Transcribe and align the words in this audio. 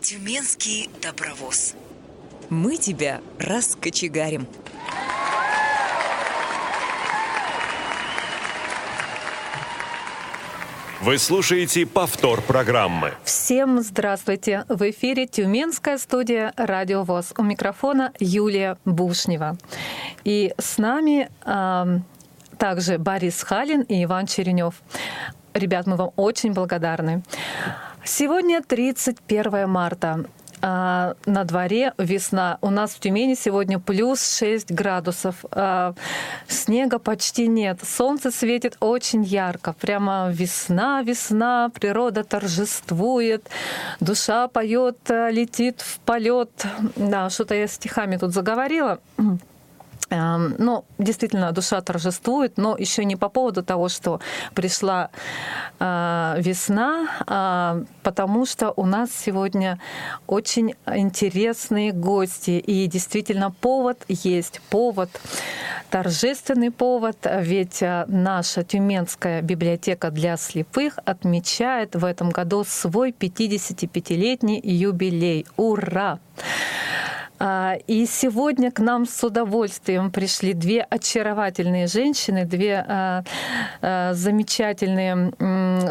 Тюменский 0.00 0.88
добровоз. 1.02 1.74
Мы 2.50 2.76
тебя 2.76 3.20
раскочегарим. 3.40 4.46
Вы 11.00 11.18
слушаете 11.18 11.84
повтор 11.84 12.42
программы. 12.42 13.14
Всем 13.24 13.80
здравствуйте! 13.80 14.64
В 14.68 14.88
эфире 14.90 15.26
Тюменская 15.26 15.98
студия 15.98 16.52
«Радио 16.56 17.02
ВОЗ». 17.02 17.34
У 17.36 17.42
микрофона 17.42 18.12
Юлия 18.20 18.78
Бушнева. 18.84 19.58
И 20.22 20.54
с 20.58 20.78
нами 20.78 21.28
э, 21.44 22.00
также 22.56 22.98
Борис 22.98 23.42
Халин 23.42 23.82
и 23.82 24.04
Иван 24.04 24.26
Черенев. 24.26 24.74
Ребят, 25.54 25.86
мы 25.86 25.96
вам 25.96 26.12
очень 26.14 26.52
благодарны. 26.52 27.22
Сегодня 28.10 28.62
31 28.62 29.68
марта. 29.68 30.24
А, 30.62 31.14
на 31.26 31.44
дворе 31.44 31.92
весна. 31.98 32.56
У 32.62 32.70
нас 32.70 32.92
в 32.92 33.00
Тюмени 33.00 33.34
сегодня 33.34 33.78
плюс 33.78 34.38
6 34.38 34.72
градусов. 34.72 35.44
А, 35.50 35.92
снега 36.48 36.98
почти 36.98 37.46
нет. 37.46 37.80
Солнце 37.84 38.30
светит 38.30 38.78
очень 38.80 39.22
ярко. 39.22 39.74
Прямо 39.74 40.30
весна, 40.32 41.02
весна. 41.02 41.70
Природа 41.74 42.24
торжествует. 42.24 43.46
Душа 44.00 44.48
поет, 44.48 44.96
летит 45.10 45.82
в 45.82 46.00
полет. 46.00 46.50
Да, 46.96 47.28
что-то 47.28 47.54
я 47.54 47.66
стихами 47.66 48.16
тут 48.16 48.32
заговорила. 48.32 49.00
Эм, 50.10 50.54
ну, 50.58 50.84
действительно, 50.98 51.52
душа 51.52 51.82
торжествует, 51.82 52.56
но 52.56 52.76
еще 52.78 53.04
не 53.04 53.16
по 53.16 53.28
поводу 53.28 53.62
того, 53.62 53.88
что 53.88 54.20
пришла 54.54 55.10
э, 55.78 56.34
весна, 56.38 57.08
а 57.26 57.82
потому 58.02 58.46
что 58.46 58.72
у 58.76 58.86
нас 58.86 59.10
сегодня 59.12 59.78
очень 60.26 60.74
интересные 60.86 61.92
гости. 61.92 62.52
И 62.52 62.86
действительно, 62.86 63.50
повод 63.50 63.98
есть, 64.08 64.62
повод, 64.70 65.10
торжественный 65.90 66.70
повод, 66.70 67.26
ведь 67.40 67.82
э, 67.82 68.06
наша 68.08 68.64
Тюменская 68.64 69.42
библиотека 69.42 70.10
для 70.10 70.38
слепых 70.38 70.98
отмечает 71.04 71.96
в 71.96 72.04
этом 72.04 72.30
году 72.30 72.64
свой 72.64 73.10
55-летний 73.10 74.60
юбилей. 74.62 75.46
Ура! 75.56 76.18
А, 77.38 77.76
и 77.86 78.06
сегодня 78.06 78.70
к 78.70 78.80
нам 78.80 79.06
с 79.06 79.22
удовольствием 79.22 80.10
пришли 80.10 80.54
две 80.54 80.82
очаровательные 80.82 81.86
женщины, 81.86 82.44
две 82.44 82.84
а, 82.86 83.24
а, 83.80 84.14
замечательные 84.14 85.32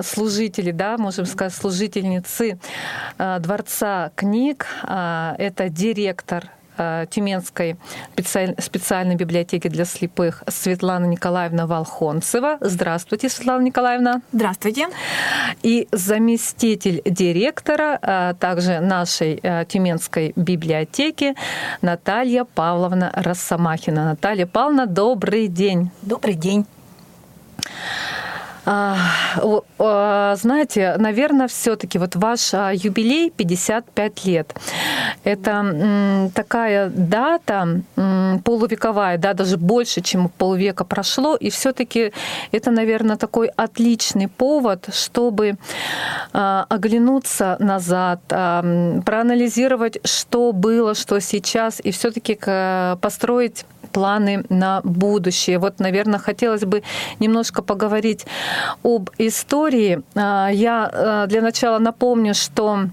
служители, 0.04 0.72
да, 0.72 0.98
можем 0.98 1.26
сказать, 1.26 1.54
служительницы 1.54 2.60
Дворца 3.18 4.12
книг. 4.16 4.68
Это 4.84 5.70
директор 5.70 6.52
Тюменской 7.10 7.78
специальной 8.60 9.16
библиотеки 9.16 9.68
для 9.68 9.86
слепых 9.86 10.44
Светлана 10.48 11.06
Николаевна 11.06 11.68
Волхонцева. 11.68 12.58
Здравствуйте, 12.62 13.30
Светлана 13.30 13.64
Николаевна. 13.64 14.22
Здравствуйте. 14.32 14.88
И 15.64 15.88
заместитель 15.92 17.02
директора 17.06 18.00
э, 18.02 18.34
также 18.40 18.80
нашей 18.80 19.40
э, 19.42 19.66
Тюменской 19.68 20.34
библиотеки 20.36 21.36
Наталья 21.82 22.44
Павловна 22.44 23.12
Росомахина. 23.16 24.06
Наталья 24.06 24.46
Павловна, 24.46 24.86
добрый 24.86 25.48
день. 25.48 25.92
Добрый 26.02 26.36
день. 26.36 26.66
А, 28.70 28.98
а, 29.80 30.36
знаете, 30.36 30.96
наверное, 30.98 31.48
все-таки 31.48 31.98
вот 31.98 32.18
ваш 32.18 32.54
а, 32.54 32.74
юбилей 32.74 33.30
55 33.32 34.26
лет. 34.26 34.54
Это 35.24 36.30
такая 36.36 36.90
дата 36.90 37.82
полувековая, 38.44 39.18
да, 39.18 39.34
даже 39.34 39.58
больше, 39.58 40.02
чем 40.02 40.28
полвека 40.28 40.84
прошло, 40.84 41.38
и 41.38 41.50
все-таки 41.50 42.12
это, 42.52 42.72
наверное, 42.72 43.16
такой 43.16 43.48
отличный 43.56 44.28
повод, 44.28 44.90
чтобы 44.92 45.58
оглянуться 46.34 47.56
назад, 47.60 48.20
проанализировать, 48.28 50.00
что 50.06 50.52
было, 50.52 50.94
что 50.94 51.20
сейчас, 51.22 51.80
и 51.82 51.92
все-таки 51.92 52.38
построить 53.02 53.66
планы 53.88 54.44
на 54.50 54.82
будущее. 54.84 55.60
Вот, 55.60 55.80
наверное, 55.80 56.20
хотелось 56.20 56.66
бы 56.66 56.84
немножко 57.20 57.62
поговорить 57.62 58.26
об 58.84 59.10
истории. 59.18 60.02
А, 60.16 60.50
я 60.50 60.90
а, 60.92 61.28
для 61.28 61.42
начала 61.42 61.80
напомню, 61.80 62.34
что 62.34 62.86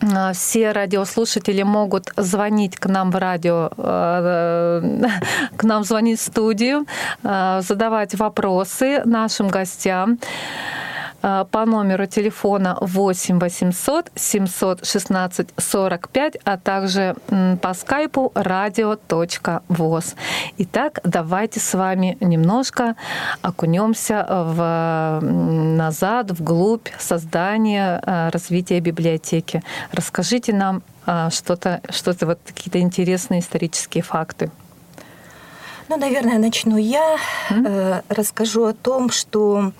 а, 0.00 0.32
все 0.32 0.72
радиослушатели 0.72 1.62
могут 1.62 2.12
звонить 2.16 2.76
к 2.76 2.86
нам 2.86 3.10
в 3.10 3.16
радио, 3.16 3.70
к 5.56 5.62
нам 5.62 5.84
звонить 5.84 6.20
в 6.20 6.22
студию, 6.22 6.86
задавать 7.22 8.14
вопросы 8.14 9.02
нашим 9.04 9.48
гостям. 9.48 10.18
Э, 11.26 11.44
по 11.50 11.66
номеру 11.66 12.06
телефона 12.06 12.78
8 12.80 13.38
800 13.40 14.10
716 14.14 15.48
45, 15.58 16.36
а 16.44 16.56
также 16.56 17.14
по 17.62 17.74
скайпу 17.74 18.32
radio.voz. 18.34 20.14
Итак, 20.58 21.00
давайте 21.04 21.60
с 21.60 21.74
вами 21.74 22.16
немножко 22.20 22.94
окунемся 23.42 24.24
в, 24.28 25.20
назад, 25.20 26.30
вглубь 26.30 26.88
создания, 26.98 28.00
э, 28.06 28.28
развития 28.30 28.80
библиотеки. 28.80 29.62
Расскажите 29.92 30.52
нам 30.52 30.82
э, 31.06 31.30
что-то, 31.30 31.80
что-то 31.90 32.26
вот 32.26 32.38
какие-то 32.46 32.78
интересные 32.78 33.40
исторические 33.40 34.04
факты. 34.04 34.50
Ну, 35.88 35.96
наверное, 35.96 36.38
начну 36.38 36.76
я. 36.76 37.16
Mm-hmm. 37.50 38.04
Расскажу 38.08 38.64
о 38.64 38.72
том, 38.72 39.10
что 39.10 39.72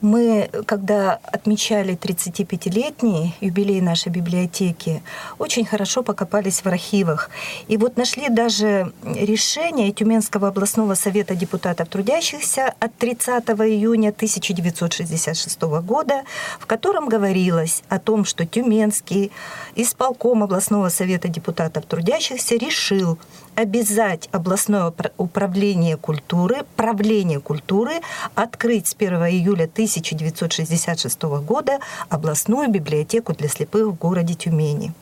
мы, 0.00 0.50
когда 0.66 1.18
отмечали 1.22 1.96
35-летний 1.96 3.34
юбилей 3.40 3.80
нашей 3.80 4.10
библиотеки, 4.10 5.02
очень 5.38 5.64
хорошо 5.64 6.02
покопались 6.02 6.62
в 6.62 6.66
архивах. 6.66 7.30
И 7.68 7.76
вот 7.76 7.96
нашли 7.96 8.28
даже 8.28 8.92
решение 9.04 9.92
Тюменского 9.92 10.48
областного 10.48 10.94
совета 10.94 11.34
депутатов 11.34 11.88
трудящихся 11.88 12.74
от 12.78 12.94
30 12.96 13.44
июня 13.50 14.08
1966 14.10 15.62
года, 15.62 16.22
в 16.58 16.66
котором 16.66 17.08
говорилось 17.08 17.82
о 17.88 17.98
том, 17.98 18.24
что 18.24 18.46
Тюменский 18.46 19.30
исполком 19.74 20.42
областного 20.42 20.88
совета 20.88 21.28
депутатов 21.28 21.84
трудящихся 21.86 22.56
решил 22.56 23.18
обязать 23.54 24.28
областное 24.32 24.92
управление 25.18 25.96
культуры, 25.96 26.64
правление 26.76 27.40
культуры 27.40 28.00
открыть 28.34 28.88
с 28.88 28.94
1 28.98 29.14
июля 29.26 29.64
1966 29.64 31.22
года 31.22 31.78
областную 32.08 32.68
библиотеку 32.70 33.34
для 33.34 33.48
слепых 33.48 33.88
в 33.88 33.94
городе 33.94 34.34
Тюмени. 34.34 34.92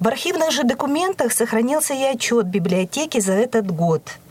В 0.00 0.08
архивных 0.08 0.50
же 0.50 0.64
документах 0.64 1.32
сохранился 1.32 1.94
и 1.94 2.02
отчет 2.02 2.46
библиотеки 2.46 3.20
за 3.20 3.32
этот 3.32 3.70
год– 3.70 4.02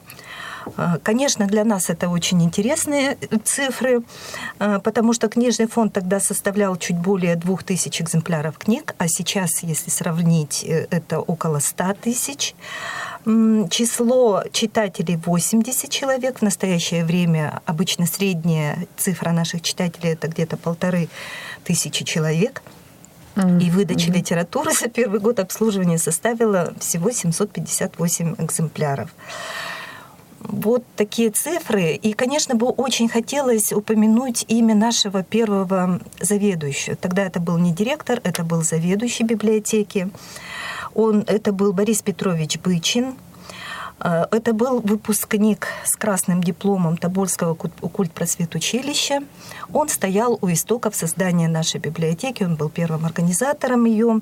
Конечно, 1.04 1.48
для 1.48 1.64
нас 1.64 1.90
это 1.90 2.10
очень 2.10 2.42
интересные 2.44 3.18
цифры, 3.44 4.04
потому 4.58 5.14
что 5.14 5.28
книжный 5.28 5.68
фонд 5.68 5.94
тогда 5.94 6.20
составлял 6.20 6.76
чуть 6.78 6.98
более 6.98 7.36
2000 7.36 8.02
экземпляров 8.02 8.58
книг, 8.58 8.96
а 8.98 9.08
сейчас, 9.08 9.64
если 9.64 9.90
сравнить, 9.90 10.64
э, 10.64 10.88
это 10.90 11.20
около 11.20 11.60
100 11.60 11.94
тысяч. 12.02 12.56
Число 13.26 14.44
читателей 14.52 15.16
80 15.16 15.90
человек. 15.90 16.40
В 16.40 16.42
настоящее 16.42 17.06
время 17.06 17.62
обычно 17.66 18.06
средняя 18.06 18.86
цифра 18.98 19.32
наших 19.32 19.62
читателей 19.62 20.12
это 20.14 20.28
где-то 20.28 20.58
полторы 20.58 21.08
тысячи 21.64 22.04
человек. 22.04 22.62
И 23.36 23.72
выдача 23.72 24.10
mm-hmm. 24.10 24.16
литературы 24.16 24.72
за 24.80 24.90
первый 24.90 25.20
год 25.20 25.40
обслуживания 25.40 25.98
составила 25.98 26.74
всего 26.80 27.12
758 27.12 28.36
экземпляров. 28.38 29.10
Вот 30.44 30.84
такие 30.96 31.30
цифры. 31.30 31.94
И, 31.94 32.14
конечно, 32.14 32.56
бы 32.56 32.68
очень 32.68 33.08
хотелось 33.08 33.72
упомянуть 33.72 34.46
имя 34.48 34.76
нашего 34.76 35.24
первого 35.24 36.00
заведующего. 36.20 36.96
Тогда 36.96 37.24
это 37.24 37.40
был 37.40 37.58
не 37.58 37.72
директор, 37.72 38.20
это 38.24 38.44
был 38.44 38.62
заведующий 38.62 39.24
библиотеки. 39.24 40.10
Он, 40.94 41.24
это 41.28 41.52
был 41.54 41.74
Борис 41.74 42.02
Петрович 42.02 42.60
Бычин. 42.60 43.16
Э, 44.04 44.26
это 44.32 44.54
был 44.54 44.82
выпускник 44.82 45.68
с 45.86 45.96
красным 45.96 46.44
дипломом 46.44 46.98
Тобольского 46.98 47.56
культпросветучилища. 47.56 49.24
Он 49.74 49.90
стоял 49.90 50.38
у 50.42 50.52
истоков 50.52 50.96
создания 50.96 51.48
нашей 51.48 51.80
библиотеки, 51.80 52.44
он 52.44 52.56
был 52.56 52.70
первым 52.70 53.06
организатором 53.06 53.86
ее, 53.86 54.22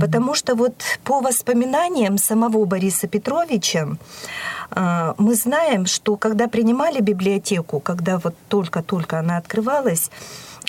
потому 0.00 0.34
что 0.34 0.54
вот 0.54 0.74
по 1.04 1.20
воспоминаниям 1.20 2.18
самого 2.18 2.64
Бориса 2.64 3.06
Петровича, 3.06 3.88
э, 4.70 5.14
мы 5.18 5.34
знаем, 5.34 5.86
что 5.86 6.16
когда 6.16 6.48
принимали 6.48 7.00
библиотеку, 7.00 7.80
когда 7.80 8.18
вот 8.18 8.34
только-только 8.48 9.18
она 9.18 9.36
открывалась, 9.36 10.10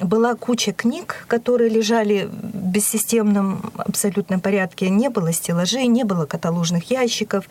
была 0.01 0.36
куча 0.36 0.74
книг, 0.74 1.25
которые 1.27 1.69
лежали 1.69 2.25
в 2.25 2.68
бессистемном 2.68 3.71
абсолютном 3.77 4.41
порядке. 4.41 4.89
Не 4.89 5.09
было 5.09 5.31
стеллажей, 5.31 5.88
не 5.88 6.03
было 6.03 6.25
каталожных 6.25 6.91
ящиков, 6.91 7.45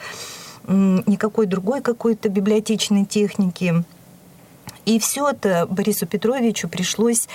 никакой 0.66 1.46
другой 1.46 1.80
какой-то 1.80 2.28
библиотечной 2.28 3.04
техники. 3.04 3.84
И 4.86 4.98
все 4.98 5.30
это 5.30 5.66
Борису 5.66 6.06
Петровичу 6.06 6.68
пришлось 6.68 7.28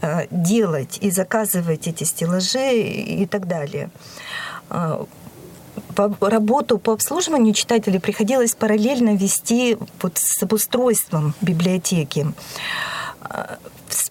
э, 0.00 0.26
делать 0.30 0.98
и 1.02 1.10
заказывать 1.10 1.86
эти 1.86 2.04
стеллажи 2.04 2.80
и 2.80 3.26
так 3.26 3.46
далее. 3.46 3.90
Э, 4.70 5.04
по 5.94 6.16
работу 6.20 6.78
по 6.78 6.92
обслуживанию 6.92 7.54
читателей 7.54 8.00
приходилось 8.00 8.54
параллельно 8.54 9.16
вести 9.16 9.76
вот 10.00 10.18
с 10.18 10.42
обустройством 10.42 11.34
библиотеки 11.40 12.26
с 13.30 13.63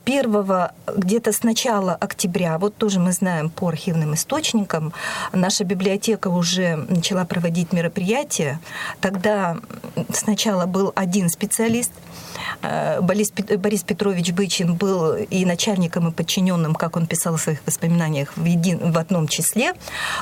первого, 0.03 0.73
где-то 0.95 1.31
с 1.31 1.43
начала 1.43 1.95
октября, 1.95 2.57
вот 2.57 2.75
тоже 2.75 2.99
мы 2.99 3.11
знаем 3.11 3.49
по 3.49 3.67
архивным 3.67 4.13
источникам, 4.13 4.93
наша 5.31 5.63
библиотека 5.63 6.27
уже 6.27 6.75
начала 6.75 7.25
проводить 7.25 7.73
мероприятия. 7.73 8.59
Тогда 9.01 9.57
сначала 10.13 10.65
был 10.65 10.91
один 10.95 11.29
специалист, 11.29 11.91
Э, 12.63 13.01
Борис 13.01 13.83
Петрович 13.83 14.31
Бычин 14.31 14.75
был 14.75 15.15
и 15.15 15.45
начальником, 15.45 16.07
и 16.07 16.11
подчиненным, 16.11 16.75
как 16.75 16.95
он 16.95 17.05
писал 17.05 17.35
в 17.35 17.41
своих 17.41 17.59
воспоминаниях, 17.65 18.35
в, 18.35 18.45
един, 18.45 18.91
в 18.91 18.97
одном 18.97 19.27
числе. 19.27 19.73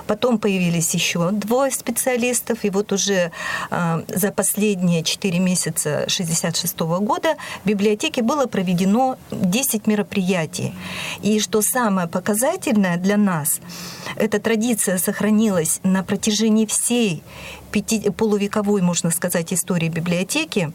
Потом 0.08 0.38
появились 0.38 0.94
еще 0.94 1.32
двое 1.32 1.72
специалистов, 1.72 2.64
и 2.64 2.70
вот 2.70 2.92
уже 2.92 3.32
э, 3.70 4.04
за 4.08 4.32
последние 4.32 5.04
4 5.04 5.40
месяца 5.40 5.90
1966 6.04 6.80
года 6.80 7.36
в 7.64 7.68
библиотеке 7.68 8.24
было 8.24 8.48
проведено 8.48 9.18
10 9.32 9.88
мероприятий. 9.88 10.74
И 11.22 11.40
что 11.40 11.62
самое 11.62 12.08
показательное 12.08 12.98
для 12.98 13.18
нас, 13.18 13.60
эта 14.16 14.40
традиция 14.40 14.98
сохранилась 14.98 15.80
на 15.84 16.04
протяжении 16.04 16.66
всей 16.66 17.24
пяти, 17.72 18.10
полувековой, 18.12 18.82
можно 18.82 19.12
сказать, 19.12 19.54
истории 19.54 19.90
библиотеки, 19.90 20.72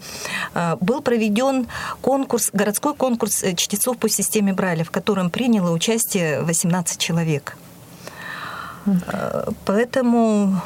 э, 0.55 0.77
был 0.81 1.03
проведен 1.03 1.67
конкурс, 2.01 2.51
городской 2.53 2.95
конкурс 2.95 3.43
э, 3.43 3.55
чтецов 3.55 3.99
по 3.99 4.09
системе 4.09 4.53
Брайля, 4.53 4.85
в 4.85 4.91
котором 4.91 5.31
приняло 5.31 5.71
участие 5.73 6.43
18 6.43 6.99
человек. 6.99 7.57
Э, 8.87 9.51
поэтому 9.65 10.61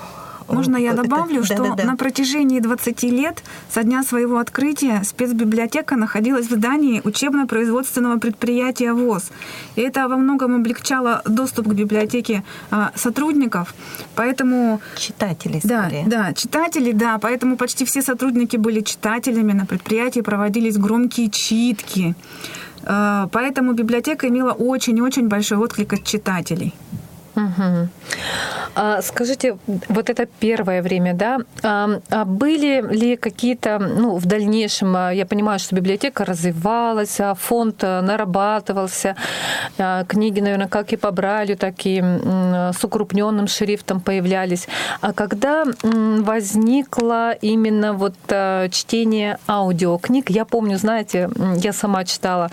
можно 0.52 0.76
я 0.76 0.94
добавлю, 0.94 1.44
что 1.44 1.56
да, 1.56 1.62
да, 1.70 1.74
да. 1.76 1.84
на 1.84 1.96
протяжении 1.96 2.60
20 2.60 3.02
лет 3.04 3.42
со 3.70 3.82
дня 3.82 4.02
своего 4.02 4.38
открытия 4.38 5.02
спецбиблиотека 5.04 5.96
находилась 5.96 6.46
в 6.46 6.52
здании 6.52 7.00
учебно-производственного 7.04 8.18
предприятия 8.18 8.92
ВОЗ. 8.92 9.30
И 9.76 9.80
это 9.80 10.08
во 10.08 10.16
многом 10.16 10.56
облегчало 10.56 11.22
доступ 11.24 11.68
к 11.68 11.72
библиотеке 11.72 12.42
а, 12.70 12.92
сотрудников. 12.94 13.74
Поэтому... 14.14 14.80
Читатели, 14.96 15.60
да, 15.62 15.86
скорее. 15.86 16.04
Да, 16.06 16.32
читатели, 16.34 16.92
да. 16.92 17.18
Поэтому 17.18 17.56
почти 17.56 17.84
все 17.84 18.02
сотрудники 18.02 18.56
были 18.56 18.80
читателями. 18.80 19.52
На 19.52 19.66
предприятии 19.66 20.20
проводились 20.20 20.76
громкие 20.76 21.30
читки. 21.30 22.14
А, 22.84 23.28
поэтому 23.32 23.72
библиотека 23.72 24.28
имела 24.28 24.52
очень-очень 24.52 25.28
большой 25.28 25.58
отклик 25.58 25.92
от 25.92 26.04
читателей. 26.04 26.74
Угу. 27.40 27.88
А, 28.74 29.02
скажите, 29.02 29.58
вот 29.88 30.10
это 30.10 30.26
первое 30.26 30.82
время, 30.82 31.14
да, 31.14 31.38
а, 31.62 32.00
а 32.10 32.24
были 32.24 32.82
ли 32.94 33.16
какие-то, 33.16 33.78
ну, 33.78 34.16
в 34.16 34.26
дальнейшем, 34.26 34.94
а, 34.96 35.10
я 35.10 35.26
понимаю, 35.26 35.58
что 35.58 35.74
библиотека 35.74 36.24
развивалась, 36.24 37.20
а 37.20 37.34
фонд 37.34 37.82
а, 37.82 38.00
нарабатывался, 38.00 39.16
книги, 40.08 40.40
наверное, 40.40 40.68
как 40.68 40.92
и 40.92 40.96
по 40.96 41.10
Брайлю, 41.10 41.56
так 41.56 41.74
и 41.84 42.00
с 42.00 42.84
укрупненным 42.84 43.48
шрифтом 43.48 44.00
появлялись. 44.00 44.68
А 45.00 45.12
когда 45.12 45.64
возникло 45.82 47.32
именно 47.32 47.92
вот 47.92 48.14
чтение 48.70 49.38
аудиокниг, 49.48 50.30
я 50.30 50.44
помню, 50.44 50.76
знаете, 50.78 51.30
я 51.56 51.72
сама 51.72 52.04
читала 52.04 52.50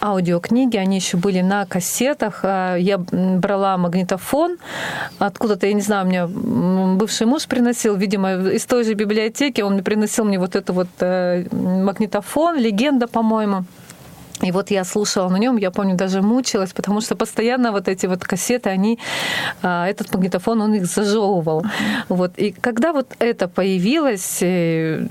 аудиокниги, 0.00 0.76
они 0.76 0.96
еще 0.96 1.16
были 1.16 1.42
на 1.42 1.66
кассетах, 1.66 2.40
я 2.42 2.98
брала 2.98 3.76
магнитофон 3.76 4.13
магнитофон. 4.14 4.58
Откуда-то, 5.18 5.66
я 5.66 5.72
не 5.72 5.80
знаю, 5.80 6.06
мне 6.06 6.26
бывший 6.26 7.26
муж 7.26 7.46
приносил, 7.46 7.96
видимо, 7.96 8.50
из 8.50 8.64
той 8.64 8.84
же 8.84 8.94
библиотеки, 8.94 9.62
он 9.62 9.82
приносил 9.82 10.24
мне 10.24 10.38
вот 10.38 10.56
это 10.56 10.72
вот 10.72 10.88
э, 11.00 11.46
магнитофон, 11.52 12.58
легенда, 12.58 13.06
по-моему. 13.06 13.64
И 14.42 14.52
вот 14.52 14.70
я 14.70 14.84
слушала 14.84 15.28
на 15.28 15.36
нем, 15.36 15.58
я 15.58 15.70
помню, 15.70 15.96
даже 15.96 16.20
мучилась, 16.20 16.72
потому 16.72 17.00
что 17.00 17.14
постоянно 17.14 17.70
вот 17.72 17.88
эти 17.88 18.06
вот 18.06 18.24
кассеты, 18.24 18.70
они, 18.70 18.98
а, 19.62 19.86
этот 19.86 20.12
магнитофон, 20.12 20.60
он 20.60 20.74
их 20.74 20.86
зажевывал. 20.86 21.64
Вот. 22.08 22.32
И 22.36 22.50
когда 22.50 22.92
вот 22.92 23.14
это 23.20 23.46
появилось, 23.48 24.42
э, 24.42 25.06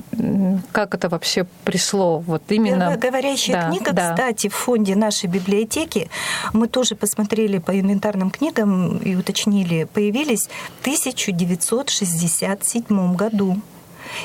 как 0.71 0.93
это 0.93 1.09
вообще 1.09 1.45
пришло? 1.63 2.19
Вот 2.19 2.43
именно... 2.49 2.97
Говорящая 2.97 3.61
да, 3.61 3.69
книга, 3.69 3.93
да. 3.93 4.11
кстати, 4.11 4.49
в 4.49 4.55
фонде 4.55 4.95
нашей 4.95 5.29
библиотеки, 5.29 6.09
мы 6.51 6.67
тоже 6.67 6.95
посмотрели 6.95 7.59
по 7.59 7.79
инвентарным 7.79 8.29
книгам 8.29 8.97
и 8.97 9.15
уточнили, 9.15 9.87
появились 9.93 10.49
в 10.79 10.81
1967 10.81 13.15
году. 13.15 13.61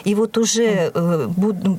И 0.05 0.14
вот 0.14 0.38
уже 0.38 0.90
э, 0.94 1.29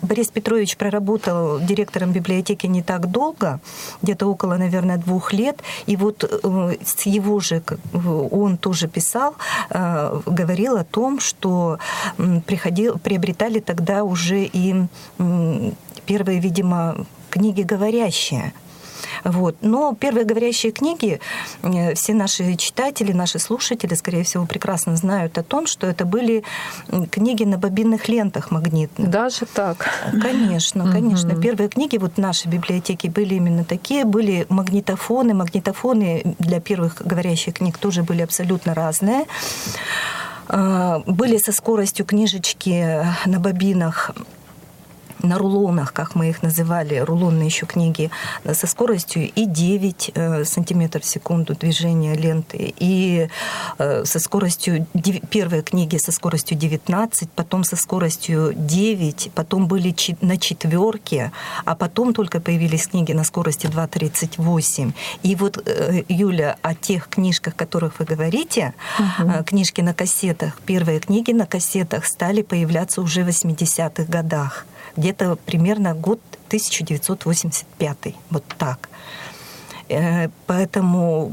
Борис 0.02 0.28
Петрович 0.30 0.78
проработал 0.78 1.60
директором 1.60 2.12
библиотеки 2.12 2.68
не 2.68 2.82
так 2.82 3.12
долго, 3.12 3.60
где-то 4.02 4.28
около, 4.28 4.58
наверное, 4.58 4.98
двух 4.98 5.34
лет. 5.34 5.62
И 5.88 5.96
вот 5.96 6.24
э, 6.24 6.76
с 6.86 7.06
его 7.06 7.40
же, 7.40 7.62
он 8.32 8.58
тоже 8.58 8.88
писал, 8.88 9.36
э, 9.70 10.22
говорил 10.26 10.78
о 10.78 10.84
том, 10.84 11.20
что 11.20 11.80
приходил, 12.46 12.98
приобретали 13.00 13.60
тогда 13.60 14.04
уже 14.04 14.44
и 14.44 14.76
первые, 16.06 16.40
видимо, 16.40 17.06
книги 17.30 17.62
говорящие. 17.62 18.54
Вот. 19.24 19.58
Но 19.62 19.96
первые 19.96 20.26
говорящие 20.26 20.72
книги, 20.72 21.20
э, 21.62 21.94
все 21.96 22.14
наши 22.14 22.56
читатели, 22.56 23.12
наши 23.12 23.40
слушатели, 23.40 23.94
скорее 23.96 24.24
всего, 24.24 24.46
прекрасно 24.46 24.96
знают 24.96 25.38
о 25.38 25.44
том, 25.44 25.68
что 25.68 25.88
это 25.88 26.06
были 26.06 26.44
книги 27.12 27.44
на 27.44 27.58
бобинных 27.58 28.08
лентах 28.08 28.52
магнитных. 28.52 29.10
Даже 29.10 29.46
так? 29.46 29.90
Конечно, 30.22 30.92
конечно. 30.92 31.34
Угу. 31.34 31.42
Первые 31.42 31.70
книги 31.70 31.98
вот 31.98 32.14
в 32.16 32.18
нашей 32.18 32.48
библиотеке 32.48 33.10
были 33.10 33.36
именно 33.36 33.64
такие. 33.64 34.06
Были 34.06 34.46
магнитофоны. 34.50 35.34
Магнитофоны 35.34 36.36
для 36.40 36.60
первых 36.60 37.02
говорящих 37.06 37.56
книг 37.56 37.78
тоже 37.78 38.04
были 38.04 38.22
абсолютно 38.22 38.74
разные 38.74 39.26
а, 40.48 41.00
были 41.06 41.38
со 41.38 41.52
скоростью 41.52 42.06
книжечки 42.06 43.06
на 43.26 43.40
бобинах 43.40 44.12
на 45.24 45.38
рулонах, 45.38 45.94
как 45.94 46.16
мы 46.16 46.30
их 46.30 46.44
называли, 46.44 46.98
рулонные 46.98 47.48
еще 47.48 47.66
книги, 47.66 48.10
со 48.54 48.68
скоростью 48.68 49.30
и 49.30 49.46
9 49.46 50.12
э, 50.14 50.46
сантиметров 50.46 51.04
в 51.04 51.08
секунду 51.08 51.56
движения 51.56 52.16
ленты, 52.16 52.74
и 52.78 53.30
э, 53.78 54.06
со 54.06 54.20
скоростью, 54.20 54.86
первые 55.30 55.62
книги 55.62 55.98
со 55.98 56.12
скоростью 56.12 56.58
19, 56.58 57.30
потом 57.32 57.64
со 57.64 57.76
скоростью 57.76 58.54
9, 58.56 59.32
потом 59.36 59.68
были 59.68 59.96
на 60.22 60.38
четверке, 60.38 61.32
а 61.66 61.76
потом 61.76 62.14
только 62.14 62.40
появились 62.40 62.88
книги 62.88 63.14
на 63.14 63.24
скорости 63.24 63.68
2,38. 63.68 64.94
И 65.24 65.36
вот, 65.36 65.62
э, 65.66 66.04
Юля, 66.08 66.58
о 66.62 66.76
тех 66.76 67.08
книжках, 67.10 67.54
о 67.54 67.58
которых 67.58 68.00
вы 68.00 68.06
говорите, 68.06 68.74
угу. 68.98 69.44
книжки 69.44 69.82
на 69.82 69.94
кассетах, 69.94 70.60
первые 70.66 71.00
книги 71.00 71.32
на 71.32 71.46
кассетах 71.46 72.06
стали 72.06 72.42
появляться 72.42 73.02
уже 73.02 73.24
в 73.24 73.28
80-х 73.28 74.04
годах 74.04 74.66
где-то 74.96 75.38
примерно 75.46 75.94
год 75.94 76.20
1985, 76.48 78.16
вот 78.30 78.44
так. 78.58 78.90
Э, 79.90 80.30
поэтому 80.46 81.32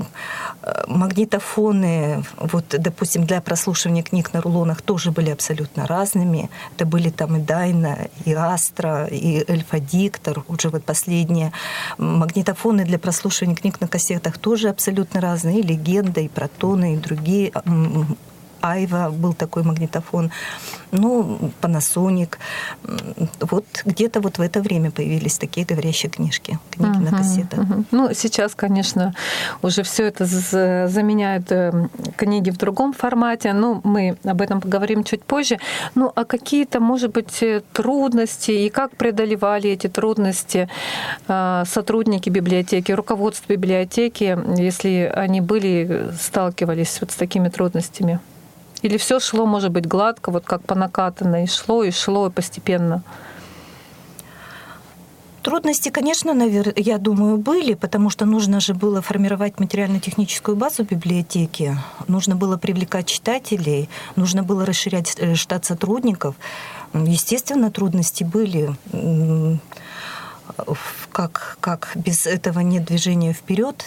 э, 0.62 0.84
магнитофоны, 0.88 2.25
вот, 2.38 2.64
допустим, 2.68 3.26
для 3.26 3.40
прослушивания 3.40 4.02
книг 4.02 4.32
на 4.32 4.40
рулонах 4.40 4.80
тоже 4.82 5.10
были 5.10 5.30
абсолютно 5.30 5.86
разными. 5.86 6.50
Это 6.75 6.86
были 6.86 7.10
там 7.10 7.36
и 7.36 7.40
Дайна, 7.40 8.08
и 8.25 8.32
Астра, 8.32 9.06
и 9.06 9.44
Эльфа-диктор, 9.46 10.42
уже 10.48 10.70
вот 10.70 10.84
последние. 10.84 11.52
Магнитофоны 11.98 12.84
для 12.84 12.98
прослушивания 12.98 13.56
книг 13.56 13.80
на 13.80 13.88
кассетах 13.88 14.38
тоже 14.38 14.70
абсолютно 14.70 15.20
разные. 15.20 15.60
И 15.60 15.62
Легенда, 15.62 16.20
и 16.20 16.28
Протоны, 16.28 16.94
и 16.94 16.96
другие 16.96 17.52
Айва 18.60 19.10
был 19.10 19.34
такой 19.34 19.62
магнитофон, 19.62 20.30
ну, 20.92 21.50
Panasonic. 21.60 22.36
Вот 23.40 23.64
где-то 23.84 24.20
вот 24.20 24.38
в 24.38 24.40
это 24.40 24.60
время 24.60 24.90
появились 24.90 25.38
такие 25.38 25.66
говорящие 25.66 26.10
книжки, 26.10 26.58
книги 26.70 26.90
uh-huh, 26.90 27.10
на 27.10 27.18
кассетах. 27.18 27.58
Uh-huh. 27.58 27.84
Ну, 27.90 28.14
сейчас, 28.14 28.54
конечно, 28.54 29.14
уже 29.62 29.82
все 29.82 30.04
это 30.06 30.25
заменяет 30.88 31.52
э, 31.52 31.88
книги 32.16 32.50
в 32.50 32.56
другом 32.56 32.92
формате. 32.92 33.52
Ну, 33.52 33.80
мы 33.84 34.16
об 34.25 34.40
этом 34.40 34.60
поговорим 34.60 35.04
чуть 35.04 35.22
позже. 35.22 35.58
Ну, 35.94 36.12
а 36.14 36.25
какие-то, 36.25 36.80
может 36.80 37.12
быть, 37.12 37.42
э, 37.42 37.62
трудности 37.72 38.50
и 38.50 38.70
как 38.70 38.96
преодолевали 38.96 39.70
эти 39.70 39.88
трудности 39.88 40.68
э, 41.28 41.64
сотрудники 41.66 42.30
библиотеки, 42.30 42.92
руководство 42.92 43.52
библиотеки, 43.52 44.38
если 44.56 45.12
они 45.14 45.40
были, 45.40 46.10
сталкивались 46.20 46.98
вот 47.00 47.10
с 47.10 47.16
такими 47.16 47.48
трудностями? 47.48 48.20
Или 48.83 48.97
все 48.97 49.21
шло, 49.21 49.47
может 49.47 49.71
быть, 49.71 49.87
гладко, 49.87 50.30
вот 50.30 50.45
как 50.45 50.62
по 50.62 50.75
накатанной, 50.75 51.47
шло 51.47 51.83
и 51.83 51.90
шло 51.90 52.26
и 52.26 52.30
постепенно? 52.30 53.02
Трудности, 55.47 55.90
конечно, 55.90 56.35
навер... 56.35 56.73
я 56.75 56.99
думаю, 56.99 57.37
были, 57.37 57.75
потому 57.75 58.11
что 58.11 58.25
нужно 58.26 58.59
же 58.59 58.75
было 58.75 59.00
формировать 59.00 59.61
материально-техническую 59.61 60.56
базу 60.56 60.83
библиотеки, 60.83 61.78
нужно 62.09 62.35
было 62.35 62.56
привлекать 62.56 63.06
читателей, 63.06 63.88
нужно 64.16 64.42
было 64.42 64.66
расширять 64.66 65.14
э, 65.18 65.37
штат 65.37 65.64
сотрудников. 65.64 66.35
Естественно, 66.95 67.71
трудности 67.71 68.25
были. 68.25 68.75
Как, 71.12 71.59
как 71.61 71.92
без 71.95 72.26
этого 72.26 72.59
нет 72.61 72.85
движения 72.85 73.33
вперед, 73.33 73.85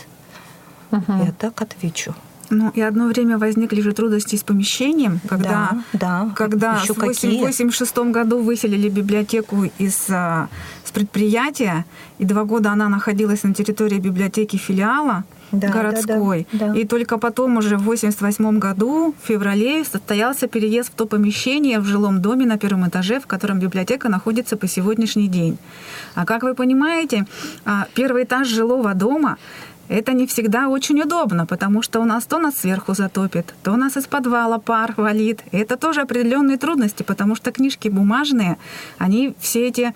угу. 0.91 1.13
я 1.25 1.34
так 1.38 1.62
отвечу. 1.62 2.15
Ну, 2.49 2.71
и 2.73 2.81
одно 2.81 3.07
время 3.07 3.37
возникли 3.37 3.81
же 3.81 3.93
трудности 3.93 4.35
с 4.35 4.43
помещением, 4.43 5.19
когда, 5.27 5.69
да, 5.93 6.25
да. 6.27 6.31
когда 6.35 6.75
в 6.77 6.89
1986 6.89 7.97
году 8.11 8.41
выселили 8.41 8.89
библиотеку 8.89 9.65
из, 9.77 10.05
а, 10.09 10.47
с 10.83 10.91
предприятия, 10.91 11.85
и 12.17 12.25
два 12.25 12.43
года 12.43 12.71
она 12.71 12.89
находилась 12.89 13.43
на 13.43 13.53
территории 13.53 13.99
библиотеки 13.99 14.57
филиала 14.57 15.23
да, 15.51 15.69
городской. 15.69 16.47
Да, 16.51 16.67
да, 16.67 16.73
да. 16.73 16.79
И 16.79 16.85
только 16.85 17.17
потом, 17.17 17.57
уже 17.57 17.77
в 17.77 17.81
1988 17.81 18.59
году, 18.59 19.15
в 19.21 19.27
феврале, 19.27 19.83
состоялся 19.83 20.47
переезд 20.47 20.89
в 20.89 20.95
то 20.95 21.05
помещение 21.05 21.79
в 21.79 21.85
жилом 21.85 22.21
доме 22.21 22.45
на 22.45 22.57
первом 22.57 22.87
этаже, 22.87 23.19
в 23.19 23.27
котором 23.27 23.59
библиотека 23.59 24.09
находится 24.09 24.57
по 24.57 24.67
сегодняшний 24.67 25.27
день. 25.27 25.57
А 26.15 26.25
как 26.25 26.43
вы 26.43 26.53
понимаете, 26.53 27.25
а, 27.65 27.87
первый 27.93 28.23
этаж 28.23 28.47
жилого 28.47 28.93
дома 28.93 29.37
это 29.89 30.13
не 30.13 30.27
всегда 30.27 30.69
очень 30.69 31.01
удобно, 31.01 31.46
потому 31.46 31.81
что 31.81 32.00
у 32.00 32.05
нас 32.05 32.25
то 32.25 32.39
нас 32.39 32.55
сверху 32.55 32.93
затопит, 32.93 33.53
то 33.63 33.74
у 33.74 33.75
нас 33.75 33.98
из 33.98 34.05
подвала 34.05 34.60
пар 34.60 34.93
валит. 34.96 35.41
И 35.51 35.58
это 35.58 35.77
тоже 35.77 36.01
определенные 36.01 36.58
трудности, 36.58 37.03
потому 37.03 37.36
что 37.36 37.51
книжки 37.51 37.89
бумажные, 37.89 38.58
они 39.00 39.34
все 39.39 39.67
эти 39.67 39.93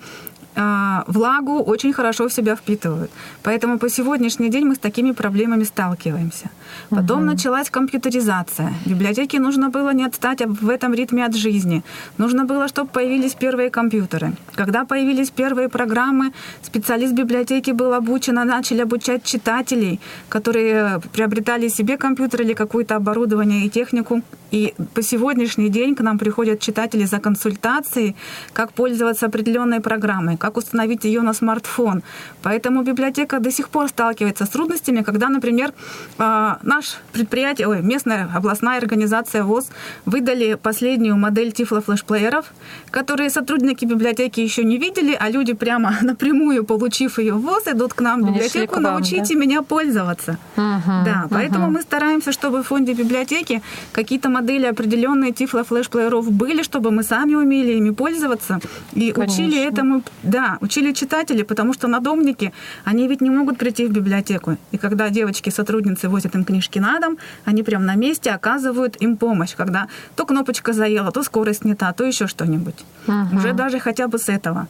влагу 0.56 1.62
очень 1.62 1.92
хорошо 1.92 2.28
в 2.28 2.32
себя 2.32 2.54
впитывают. 2.54 3.10
Поэтому 3.42 3.78
по 3.78 3.88
сегодняшний 3.88 4.50
день 4.50 4.64
мы 4.64 4.74
с 4.74 4.78
такими 4.78 5.12
проблемами 5.12 5.64
сталкиваемся. 5.64 6.50
Потом 6.90 7.18
угу. 7.18 7.32
началась 7.32 7.70
компьютеризация. 7.70 8.72
Библиотеке 8.86 9.40
нужно 9.40 9.68
было 9.68 9.94
не 9.94 10.04
отстать 10.06 10.42
в 10.46 10.68
этом 10.68 10.94
ритме 10.94 11.26
от 11.26 11.34
жизни. 11.34 11.82
Нужно 12.18 12.44
было, 12.44 12.68
чтобы 12.68 12.88
появились 12.88 13.34
первые 13.34 13.70
компьютеры. 13.70 14.32
Когда 14.54 14.84
появились 14.84 15.30
первые 15.30 15.68
программы, 15.68 16.32
специалист 16.62 17.14
библиотеки 17.14 17.72
был 17.72 17.92
обучен, 17.94 18.38
а 18.38 18.44
начали 18.44 18.82
обучать 18.82 19.24
читателей, 19.24 20.00
которые 20.28 21.00
приобретали 21.12 21.68
себе 21.68 21.96
компьютер 21.96 22.42
или 22.42 22.54
какое-то 22.54 22.96
оборудование 22.96 23.66
и 23.66 23.70
технику. 23.70 24.22
И 24.52 24.74
по 24.94 25.02
сегодняшний 25.02 25.68
день 25.68 25.94
к 25.94 26.02
нам 26.02 26.18
приходят 26.18 26.60
читатели 26.60 27.06
за 27.06 27.18
консультацией, 27.18 28.14
как 28.52 28.72
пользоваться 28.72 29.26
определенной 29.26 29.80
программой, 29.80 30.36
как 30.44 30.58
установить 30.58 31.04
ее 31.04 31.22
на 31.22 31.32
смартфон. 31.32 32.02
Поэтому 32.42 32.82
библиотека 32.82 33.40
до 33.40 33.50
сих 33.50 33.70
пор 33.70 33.88
сталкивается 33.88 34.44
с 34.44 34.48
трудностями, 34.50 35.02
когда, 35.02 35.30
например, 35.30 35.72
а, 36.18 36.58
наш 36.62 36.98
предприятие, 37.12 37.66
ой, 37.68 37.80
местная 37.80 38.28
областная 38.34 38.76
организация 38.78 39.42
ВОЗ 39.42 39.68
выдали 40.04 40.58
последнюю 40.62 41.16
модель 41.16 41.50
тифлофлешплееров, 41.52 42.52
которые 42.90 43.30
сотрудники 43.30 43.86
библиотеки 43.86 44.40
еще 44.40 44.64
не 44.64 44.76
видели, 44.76 45.16
а 45.18 45.30
люди 45.30 45.54
прямо 45.54 45.94
напрямую, 46.02 46.64
получив 46.64 47.18
ее 47.18 47.32
в 47.32 47.40
ВОЗ, 47.40 47.68
идут 47.68 47.94
к 47.94 48.02
нам 48.02 48.22
в 48.22 48.26
библиотеку, 48.26 48.74
вам, 48.74 48.82
научите 48.82 49.34
да? 49.34 49.40
меня 49.40 49.62
пользоваться. 49.62 50.36
Угу, 50.56 50.92
да, 51.06 51.26
поэтому 51.30 51.64
угу. 51.64 51.74
мы 51.74 51.82
стараемся, 51.82 52.32
чтобы 52.32 52.62
в 52.62 52.66
фонде 52.66 52.92
библиотеки 52.92 53.62
какие-то 53.92 54.28
модели 54.28 54.66
определенные 54.66 55.32
тифлофлешплееров 55.32 56.30
были, 56.30 56.62
чтобы 56.62 56.90
мы 56.90 57.02
сами 57.02 57.34
умели 57.34 57.72
ими 57.72 57.90
пользоваться 57.90 58.60
и 58.92 59.10
Конечно. 59.10 59.44
учили 59.44 59.66
этому 59.66 60.02
да, 60.34 60.58
учили 60.60 60.92
читатели, 60.92 61.44
потому 61.44 61.72
что 61.74 61.88
надомники, 61.88 62.52
они 62.84 63.08
ведь 63.08 63.20
не 63.20 63.30
могут 63.30 63.56
прийти 63.56 63.86
в 63.86 63.92
библиотеку. 63.92 64.56
И 64.72 64.78
когда 64.78 65.08
девочки-сотрудницы 65.08 66.08
возят 66.08 66.34
им 66.34 66.44
книжки 66.44 66.80
на 66.80 66.98
дом, 66.98 67.18
они 67.44 67.62
прям 67.62 67.86
на 67.86 67.94
месте 67.94 68.30
оказывают 68.30 68.96
им 69.02 69.16
помощь, 69.16 69.54
когда 69.56 69.86
то 70.16 70.26
кнопочка 70.26 70.72
заела, 70.72 71.12
то 71.12 71.22
скорость 71.22 71.64
не 71.64 71.74
та, 71.74 71.92
то 71.92 72.04
еще 72.04 72.26
что-нибудь. 72.26 72.84
Угу. 73.06 73.36
Уже 73.36 73.52
даже 73.52 73.78
хотя 73.78 74.08
бы 74.08 74.18
с 74.18 74.28
этого. 74.28 74.66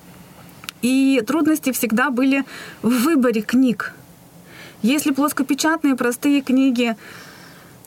И 0.82 1.22
трудности 1.26 1.72
всегда 1.72 2.10
были 2.10 2.44
в 2.82 2.90
выборе 3.04 3.40
книг. 3.40 3.94
Если 4.82 5.12
плоскопечатные 5.12 5.94
простые 5.94 6.42
книги 6.42 6.94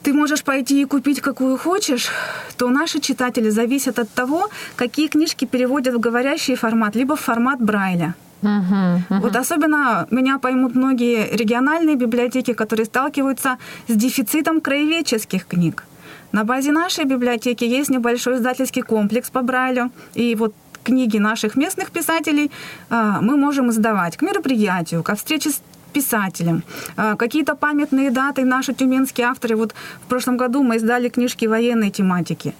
ты 0.08 0.14
можешь 0.14 0.44
пойти 0.44 0.82
и 0.82 0.86
купить 0.86 1.20
какую 1.20 1.58
хочешь, 1.58 2.10
то 2.58 2.70
наши 2.70 3.00
читатели 3.00 3.50
зависят 3.50 4.00
от 4.00 4.10
того, 4.10 4.48
какие 4.78 5.08
книжки 5.08 5.46
переводят 5.46 5.96
в 5.96 6.00
говорящий 6.00 6.56
формат, 6.56 6.96
либо 6.96 7.16
в 7.16 7.20
формат 7.20 7.60
Брайля. 7.60 8.14
Uh-huh, 8.42 9.00
uh-huh. 9.10 9.20
Вот 9.20 9.36
особенно 9.36 10.08
меня 10.10 10.38
поймут 10.38 10.76
многие 10.76 11.36
региональные 11.36 11.96
библиотеки, 11.96 12.54
которые 12.54 12.86
сталкиваются 12.86 13.58
с 13.90 13.96
дефицитом 13.96 14.62
краеведческих 14.62 15.46
книг. 15.46 15.84
На 16.32 16.46
базе 16.46 16.72
нашей 16.72 17.04
библиотеки 17.04 17.66
есть 17.66 17.90
небольшой 17.90 18.36
издательский 18.36 18.84
комплекс 18.84 19.30
по 19.30 19.42
Брайлю, 19.42 19.92
и 20.16 20.36
вот 20.36 20.54
книги 20.86 21.18
наших 21.20 21.58
местных 21.58 21.92
писателей 21.92 22.50
а, 22.90 23.20
мы 23.22 23.36
можем 23.36 23.70
издавать 23.72 24.16
к 24.16 24.22
мероприятию, 24.22 25.04
к 25.04 25.14
встрече 25.16 25.50
с 25.50 25.62
писателям. 25.94 26.64
А, 26.96 27.16
какие-то 27.16 27.56
памятные 27.56 28.12
даты 28.12 28.46
наши 28.46 28.74
тюменские 28.74 29.28
авторы. 29.28 29.56
Вот 29.56 29.74
в 30.06 30.08
прошлом 30.08 30.38
году 30.38 30.64
мы 30.64 30.76
издали 30.76 31.10
книжки 31.10 31.48
военной 31.48 31.90
тематики. 31.90 32.54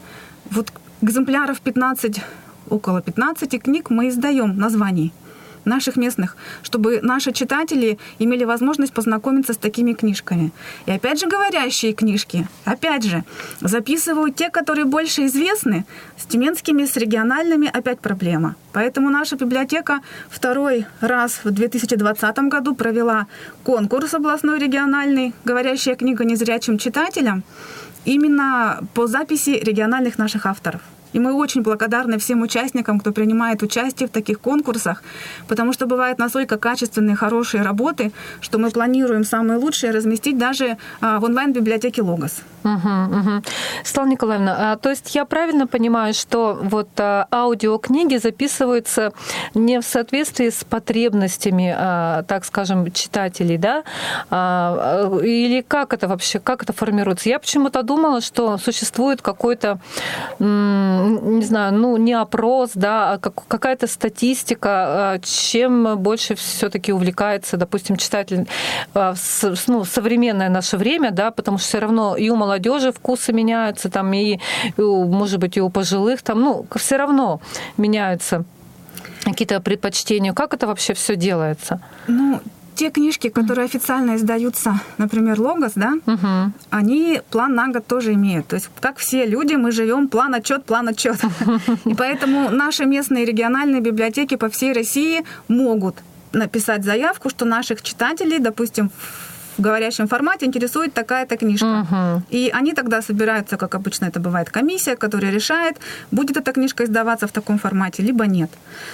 Вот 0.52 0.72
экземпляров 1.02 1.60
15, 1.60 2.22
около 2.70 3.02
15 3.02 3.62
книг 3.62 3.90
мы 3.90 4.10
издаем 4.10 4.58
названий 4.58 5.12
наших 5.68 5.98
местных, 5.98 6.36
чтобы 6.64 7.00
наши 7.02 7.32
читатели 7.32 7.98
имели 8.20 8.46
возможность 8.46 8.94
познакомиться 8.94 9.54
с 9.54 9.58
такими 9.58 9.94
книжками. 9.94 10.52
И 10.86 10.92
опять 10.92 11.20
же 11.20 11.28
говорящие 11.28 11.94
книжки, 11.94 12.48
опять 12.66 13.04
же, 13.04 13.24
записывают 13.62 14.36
те, 14.36 14.50
которые 14.50 14.86
больше 14.86 15.26
известны, 15.26 15.86
с 16.18 16.26
тюменскими, 16.26 16.86
с 16.86 16.98
региональными 16.98 17.68
опять 17.68 18.00
проблема. 18.00 18.56
Поэтому 18.74 19.10
наша 19.10 19.36
библиотека 19.36 20.02
второй 20.30 20.86
раз 21.02 21.42
в 21.44 21.52
2020 21.52 22.38
году 22.50 22.76
провела 22.76 23.28
конкурс 23.64 24.14
областной 24.14 24.60
региональный 24.60 25.34
«Говорящая 25.46 25.96
книга 25.96 26.26
незрячим 26.26 26.78
читателям» 26.78 27.44
именно 28.06 28.80
по 28.94 29.08
записи 29.08 29.50
региональных 29.50 30.18
наших 30.18 30.46
авторов. 30.46 30.82
И 31.14 31.20
мы 31.20 31.34
очень 31.34 31.62
благодарны 31.62 32.18
всем 32.18 32.42
участникам, 32.42 33.00
кто 33.00 33.12
принимает 33.12 33.64
участие 33.64 34.08
в 34.08 34.12
таких 34.12 34.40
конкурсах, 34.40 35.04
потому 35.48 35.74
что 35.74 35.86
бывают 35.86 36.20
настолько 36.20 36.58
качественные, 36.58 37.16
хорошие 37.16 37.64
работы, 37.64 38.12
что 38.42 38.58
мы 38.58 38.70
планируем 38.72 39.24
самые 39.24 39.58
лучшие 39.58 39.92
разместить 39.92 40.38
даже 40.38 40.78
а, 41.02 41.20
в 41.20 41.24
онлайн-библиотеке 41.24 42.02
«Логос». 42.02 42.42
Угу, 42.64 43.20
угу. 43.20 43.44
Светлана 43.84 44.10
Николаевна, 44.10 44.56
а, 44.74 44.76
то 44.76 44.90
есть 44.90 45.16
я 45.16 45.26
правильно 45.26 45.68
понимаю, 45.68 46.14
что 46.14 46.60
вот 46.62 46.90
а, 47.00 47.28
аудиокниги 47.32 48.18
записываются 48.18 49.14
не 49.54 49.80
в 49.80 49.86
соответствии 49.86 50.50
с 50.50 50.64
потребностями, 50.64 51.76
так 52.28 52.46
скажем, 52.46 52.92
читателей, 52.92 53.58
да? 53.58 53.84
А, 54.30 55.20
или 55.24 55.62
как 55.62 55.94
это 55.94 56.08
вообще, 56.08 56.40
как 56.40 56.64
это 56.64 56.74
формируется? 56.74 57.30
Я 57.30 57.40
почему-то 57.40 57.84
думала, 57.84 58.22
что 58.22 58.58
существует 58.58 59.22
какой-то 59.22 59.80
не 60.98 61.46
знаю, 61.46 61.74
ну, 61.74 61.98
не 61.98 62.14
опрос, 62.14 62.72
да, 62.76 63.14
а 63.14 63.18
какая-то 63.20 63.88
статистика, 63.88 64.70
а, 64.70 65.20
чем 65.20 65.98
больше 65.98 66.36
все-таки 66.36 66.94
увлекается, 66.94 67.58
допустим, 67.58 67.98
читатель 67.98 68.48
а, 68.94 69.16
ну, 69.68 69.86
современное 69.86 70.50
наше 70.50 70.78
время, 70.78 71.12
да, 71.12 71.32
потому 71.32 71.58
что 71.58 71.68
все 71.68 71.80
равно 71.80 72.16
и 72.16 72.30
у 72.30 72.36
молодежи 72.36 72.92
вкусы 72.92 73.34
меняются, 73.34 73.90
там, 73.90 74.14
и 74.14 74.40
может 74.78 75.40
быть, 75.40 75.58
и 75.58 75.62
у 75.62 75.70
пожилых, 75.70 76.22
там, 76.22 76.42
ну, 76.42 76.66
все 76.76 76.98
равно 76.98 77.42
меняются 77.78 78.44
какие-то 79.24 79.60
предпочтения. 79.60 80.34
Как 80.34 80.54
это 80.54 80.68
вообще 80.68 80.94
все 80.94 81.16
делается? 81.16 81.80
Ну, 82.08 82.40
те 82.78 82.92
книжки, 82.92 83.30
которые 83.30 83.66
официально 83.66 84.16
издаются, 84.16 84.80
например, 84.98 85.42
Логос, 85.42 85.74
да, 85.76 85.94
угу. 86.06 86.54
они 86.70 87.22
план 87.32 87.56
на 87.56 87.68
год 87.68 87.88
тоже 87.88 88.14
имеют. 88.14 88.48
То 88.48 88.56
есть, 88.56 88.70
как 88.80 88.98
все 88.98 89.26
люди, 89.26 89.56
мы 89.56 89.72
живем 89.72 90.08
план 90.08 90.36
отчет, 90.36 90.64
план 90.64 90.88
отчет. 90.88 91.20
И 91.86 91.96
поэтому 91.96 92.50
наши 92.50 92.86
местные 92.86 93.26
региональные 93.26 93.82
библиотеки 93.82 94.36
по 94.36 94.48
всей 94.50 94.74
России 94.74 95.24
могут 95.48 95.96
написать 96.34 96.84
заявку, 96.84 97.30
что 97.30 97.46
наших 97.46 97.82
читателей, 97.82 98.40
допустим, 98.40 98.90
в 98.90 99.37
говорящем 99.58 100.08
формате 100.08 100.46
интересует 100.46 100.94
такая-то 100.94 101.38
книжка. 101.38 101.66
Угу. 101.82 102.24
И 102.30 102.52
они 102.54 102.74
тогда 102.74 103.02
собираются, 103.02 103.58
как 103.58 103.76
обычно 103.76 104.06
это 104.06 104.20
бывает, 104.20 104.50
комиссия, 104.50 104.96
которая 104.96 105.32
решает, 105.32 105.78
будет 106.12 106.38
эта 106.38 106.52
книжка 106.52 106.84
издаваться 106.84 107.28
в 107.28 107.32
таком 107.32 107.58
формате, 107.58 108.04
либо 108.04 108.26
нет. 108.26 108.50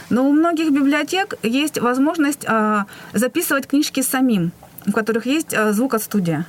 Но 0.09 0.27
у 0.27 0.31
многих 0.31 0.71
библиотек 0.71 1.35
есть 1.43 1.79
возможность 1.79 2.45
э, 2.47 2.83
записывать 3.13 3.67
книжки 3.67 4.01
самим, 4.01 4.51
у 4.87 4.91
которых 4.91 5.25
есть 5.25 5.53
э, 5.53 5.73
звук 5.73 5.93
от 5.93 6.03
студия. 6.03 6.45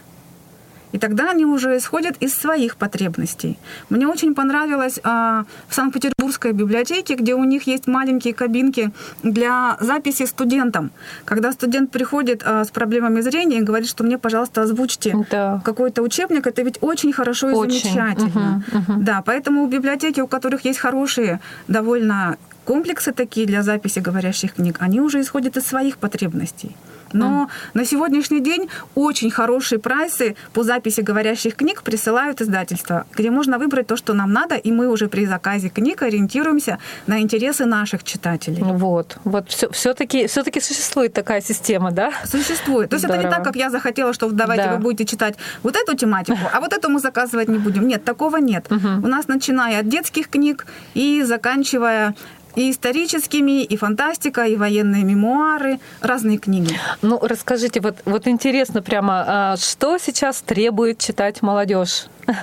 И 0.94 0.98
тогда 0.98 1.30
они 1.30 1.44
уже 1.44 1.76
исходят 1.76 2.16
из 2.22 2.34
своих 2.34 2.76
потребностей. 2.76 3.58
Мне 3.90 4.06
очень 4.06 4.32
понравилось 4.32 5.00
а, 5.02 5.44
в 5.66 5.74
Санкт-Петербургской 5.74 6.52
библиотеке, 6.52 7.16
где 7.16 7.34
у 7.34 7.42
них 7.42 7.66
есть 7.66 7.88
маленькие 7.88 8.32
кабинки 8.32 8.92
для 9.24 9.76
записи 9.80 10.24
студентам. 10.24 10.92
Когда 11.24 11.50
студент 11.50 11.90
приходит 11.90 12.42
а, 12.44 12.64
с 12.64 12.70
проблемами 12.70 13.22
зрения 13.22 13.58
и 13.58 13.62
говорит, 13.62 13.88
что 13.88 14.04
мне, 14.04 14.18
пожалуйста, 14.18 14.62
озвучьте 14.62 15.16
да. 15.32 15.60
какой-то 15.64 16.00
учебник, 16.02 16.46
это 16.46 16.62
ведь 16.62 16.78
очень 16.80 17.12
хорошо 17.12 17.50
и 17.50 17.54
очень. 17.54 17.82
замечательно. 17.82 18.62
Угу, 18.68 18.78
угу. 18.78 19.02
Да, 19.02 19.20
поэтому 19.26 19.66
библиотеки, 19.66 20.20
у 20.20 20.28
которых 20.28 20.64
есть 20.64 20.78
хорошие, 20.78 21.40
довольно 21.66 22.36
комплексы 22.64 23.10
такие 23.10 23.48
для 23.48 23.64
записи 23.64 23.98
говорящих 23.98 24.54
книг, 24.54 24.76
они 24.78 25.00
уже 25.00 25.20
исходят 25.20 25.56
из 25.56 25.66
своих 25.66 25.96
потребностей. 25.98 26.76
Но 27.14 27.48
на 27.74 27.84
сегодняшний 27.84 28.40
день 28.40 28.68
очень 28.94 29.30
хорошие 29.30 29.78
прайсы 29.78 30.36
по 30.52 30.62
записи 30.62 31.00
говорящих 31.00 31.56
книг 31.56 31.82
присылают 31.82 32.40
издательства, 32.40 33.06
где 33.14 33.30
можно 33.30 33.58
выбрать 33.58 33.86
то, 33.86 33.96
что 33.96 34.14
нам 34.14 34.32
надо, 34.32 34.56
и 34.56 34.72
мы 34.72 34.88
уже 34.88 35.08
при 35.08 35.26
заказе 35.26 35.68
книг 35.68 36.02
ориентируемся 36.02 36.78
на 37.06 37.20
интересы 37.20 37.64
наших 37.64 38.04
читателей. 38.04 38.62
Вот, 38.62 39.18
вот 39.24 39.48
все, 39.48 39.70
все-таки, 39.70 40.26
все-таки 40.26 40.60
существует 40.60 41.12
такая 41.12 41.40
система, 41.40 41.90
да? 41.90 42.12
Существует. 42.24 42.90
То 42.90 42.96
есть 42.96 43.04
Здорово. 43.04 43.20
это 43.20 43.28
не 43.28 43.34
так, 43.34 43.44
как 43.44 43.56
я 43.56 43.70
захотела, 43.70 44.12
что 44.12 44.30
давайте 44.30 44.64
да. 44.64 44.72
вы 44.74 44.78
будете 44.78 45.04
читать 45.04 45.36
вот 45.62 45.76
эту 45.76 45.96
тематику, 45.96 46.38
а 46.52 46.60
вот 46.60 46.72
эту 46.72 46.88
мы 46.90 46.98
заказывать 47.00 47.48
не 47.48 47.58
будем. 47.58 47.86
Нет, 47.86 48.04
такого 48.04 48.36
нет. 48.38 48.70
Угу. 48.70 48.88
У 49.04 49.08
нас 49.08 49.28
начиная 49.28 49.80
от 49.80 49.88
детских 49.88 50.28
книг 50.28 50.66
и 50.94 51.22
заканчивая 51.22 52.14
и 52.56 52.70
историческими, 52.70 53.62
и 53.62 53.76
фантастика, 53.76 54.44
и 54.44 54.56
военные 54.56 55.04
мемуары, 55.04 55.80
разные 56.00 56.38
книги. 56.38 56.78
Ну, 57.02 57.18
расскажите, 57.20 57.80
вот, 57.80 57.96
вот 58.04 58.26
интересно 58.28 58.82
прямо, 58.82 59.24
а 59.26 59.56
что 59.56 59.98
сейчас 59.98 60.40
требует 60.42 60.98
читать 60.98 61.42
молодежь? 61.42 62.06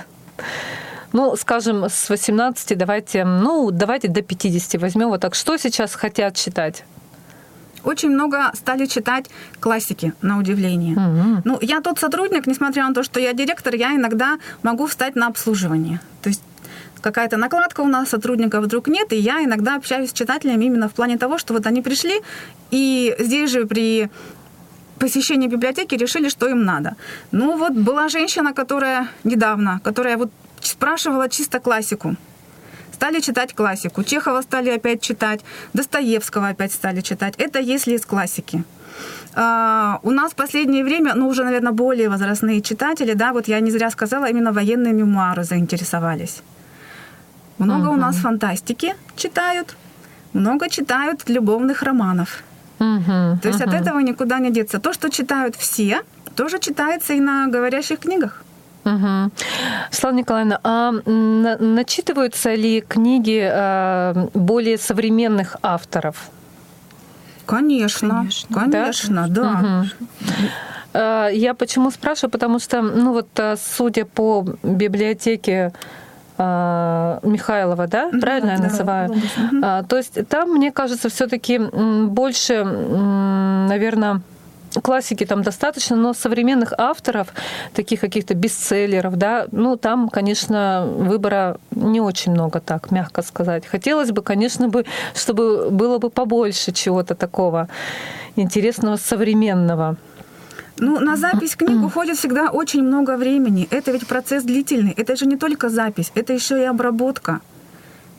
Ну, 1.14 1.36
скажем, 1.36 1.90
с 1.90 2.08
18 2.08 2.78
давайте, 2.78 3.26
ну, 3.26 3.70
давайте 3.70 4.08
до 4.08 4.22
50 4.22 4.80
возьмем. 4.80 5.10
Вот 5.10 5.20
так, 5.20 5.34
что 5.34 5.58
сейчас 5.58 5.94
хотят 5.94 6.36
читать? 6.36 6.84
очень 7.84 8.10
много 8.10 8.50
стали 8.54 8.86
читать 8.86 9.26
классики, 9.60 10.12
на 10.22 10.38
удивление. 10.38 10.94
Угу. 10.94 11.42
Ну, 11.44 11.58
я 11.60 11.80
тот 11.80 11.98
сотрудник, 11.98 12.46
несмотря 12.46 12.86
на 12.88 12.94
то, 12.94 13.02
что 13.02 13.20
я 13.20 13.32
директор, 13.32 13.74
я 13.74 13.94
иногда 13.94 14.38
могу 14.62 14.86
встать 14.86 15.16
на 15.16 15.26
обслуживание. 15.26 16.00
То 16.22 16.28
есть 16.28 16.42
какая-то 17.02 17.36
накладка 17.36 17.82
у 17.82 17.88
нас, 17.88 18.08
сотрудников 18.08 18.64
вдруг 18.64 18.88
нет, 18.88 19.12
и 19.12 19.16
я 19.16 19.44
иногда 19.44 19.76
общаюсь 19.76 20.10
с 20.10 20.12
читателями 20.12 20.64
именно 20.64 20.88
в 20.88 20.92
плане 20.92 21.18
того, 21.18 21.38
что 21.38 21.52
вот 21.54 21.66
они 21.66 21.82
пришли, 21.82 22.20
и 22.70 23.14
здесь 23.18 23.50
же 23.50 23.66
при 23.66 24.08
посещении 24.98 25.48
библиотеки 25.48 25.96
решили, 25.96 26.28
что 26.28 26.48
им 26.48 26.64
надо. 26.64 26.96
Ну 27.32 27.58
вот 27.58 27.72
была 27.72 28.08
женщина, 28.08 28.52
которая 28.54 29.08
недавно, 29.24 29.80
которая 29.84 30.16
вот 30.16 30.30
спрашивала 30.60 31.28
чисто 31.28 31.58
классику. 31.58 32.14
Стали 32.92 33.20
читать 33.20 33.52
классику. 33.54 34.04
Чехова 34.04 34.42
стали 34.42 34.70
опять 34.70 35.02
читать, 35.02 35.40
Достоевского 35.72 36.48
опять 36.48 36.72
стали 36.72 37.00
читать. 37.00 37.34
Это 37.38 37.58
если 37.58 37.94
из 37.94 38.06
классики. 38.06 38.64
Uh, 39.34 39.98
у 40.02 40.10
нас 40.10 40.32
в 40.32 40.34
последнее 40.34 40.84
время, 40.84 41.14
ну, 41.14 41.28
уже, 41.28 41.42
наверное, 41.44 41.72
более 41.72 42.08
возрастные 42.08 42.60
читатели, 42.60 43.14
да, 43.14 43.32
вот 43.32 43.48
я 43.48 43.60
не 43.60 43.70
зря 43.70 43.90
сказала, 43.90 44.26
именно 44.26 44.52
военные 44.52 44.92
мемуары 44.92 45.44
заинтересовались. 45.44 46.42
Много 47.58 47.86
угу. 47.86 47.94
у 47.94 47.96
нас 47.96 48.16
фантастики 48.16 48.94
читают, 49.16 49.76
много 50.32 50.68
читают 50.68 51.28
любовных 51.28 51.82
романов. 51.82 52.42
Угу, 52.78 53.38
То 53.42 53.48
есть 53.48 53.60
угу. 53.60 53.70
от 53.70 53.74
этого 53.74 54.00
никуда 54.00 54.38
не 54.38 54.50
деться. 54.50 54.78
То, 54.78 54.92
что 54.92 55.10
читают 55.10 55.56
все, 55.56 56.02
тоже 56.34 56.58
читается 56.58 57.12
и 57.12 57.20
на 57.20 57.46
говорящих 57.46 58.00
книгах. 58.00 58.42
Угу. 58.84 59.30
Слава 59.90 60.14
Николаевна, 60.14 60.58
а 60.64 60.90
начитываются 61.60 62.54
ли 62.54 62.80
книги 62.80 63.40
э, 63.42 64.28
более 64.34 64.76
современных 64.76 65.56
авторов? 65.62 66.16
Конечно, 67.46 68.08
конечно, 68.08 68.60
конечно 68.60 69.28
да. 69.28 69.42
да. 69.42 69.58
Угу. 69.60 71.36
Я 71.36 71.54
почему 71.54 71.90
спрашиваю? 71.90 72.30
Потому 72.30 72.58
что, 72.58 72.82
ну 72.82 73.12
вот, 73.12 73.28
э, 73.36 73.56
судя 73.56 74.04
по 74.04 74.44
библиотеке 74.62 75.72
Михайлова, 76.38 77.86
да, 77.86 78.10
правильно 78.20 78.48
да, 78.48 78.54
я 78.54 78.58
называю? 78.70 79.14
Да, 79.52 79.82
То 79.82 79.96
есть 79.96 80.28
там, 80.28 80.50
мне 80.54 80.72
кажется, 80.72 81.08
все-таки 81.08 81.58
больше, 81.58 82.64
наверное, 82.64 84.22
классики 84.80 85.26
там 85.26 85.42
достаточно, 85.42 85.96
но 85.96 86.14
современных 86.14 86.72
авторов, 86.78 87.28
таких 87.74 88.00
каких-то 88.00 88.34
бестселлеров, 88.34 89.16
да, 89.16 89.46
ну, 89.52 89.76
там, 89.76 90.08
конечно, 90.08 90.86
выбора 90.86 91.58
не 91.70 92.00
очень 92.00 92.32
много, 92.32 92.60
так, 92.60 92.90
мягко 92.90 93.22
сказать. 93.22 93.66
Хотелось 93.66 94.10
бы, 94.12 94.22
конечно, 94.22 94.68
бы, 94.68 94.84
чтобы 95.14 95.70
было 95.70 95.98
бы 95.98 96.10
побольше 96.10 96.72
чего-то 96.72 97.14
такого 97.14 97.68
интересного, 98.36 98.96
современного. 98.96 99.96
Ну, 100.78 101.00
на 101.00 101.16
запись 101.16 101.56
книг 101.56 101.84
уходит 101.84 102.16
всегда 102.16 102.50
очень 102.50 102.82
много 102.82 103.16
времени. 103.16 103.68
Это 103.70 103.92
ведь 103.92 104.06
процесс 104.06 104.44
длительный. 104.44 104.92
Это 104.96 105.16
же 105.16 105.26
не 105.26 105.36
только 105.36 105.68
запись, 105.68 106.12
это 106.14 106.32
еще 106.32 106.60
и 106.60 106.64
обработка. 106.64 107.40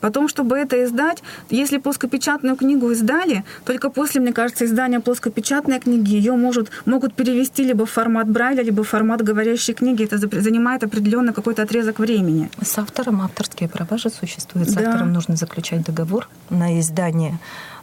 Потом, 0.04 0.28
чтобы 0.28 0.58
это 0.58 0.84
издать, 0.84 1.22
если 1.48 1.78
плоскопечатную 1.78 2.56
книгу 2.56 2.90
издали, 2.90 3.42
только 3.64 3.88
после, 3.88 4.20
мне 4.20 4.34
кажется, 4.34 4.66
издания 4.66 5.00
плоскопечатной 5.00 5.80
книги 5.80 6.12
ее 6.12 6.32
может, 6.32 6.70
могут 6.84 7.14
перевести 7.14 7.64
либо 7.64 7.86
в 7.86 7.90
формат 7.90 8.28
Брайля, 8.28 8.62
либо 8.62 8.84
в 8.84 8.88
формат 8.88 9.22
говорящей 9.22 9.72
книги. 9.72 10.04
Это 10.04 10.18
занимает 10.18 10.84
определенный 10.84 11.32
какой-то 11.32 11.62
отрезок 11.62 12.00
времени. 12.00 12.50
С 12.62 12.76
автором 12.76 13.22
авторские 13.22 13.70
права 13.70 13.96
же 13.96 14.10
существуют. 14.10 14.68
С 14.68 14.74
да. 14.74 14.90
автором 14.90 15.14
нужно 15.14 15.36
заключать 15.36 15.84
договор 15.86 16.28
на 16.50 16.78
издание 16.78 17.38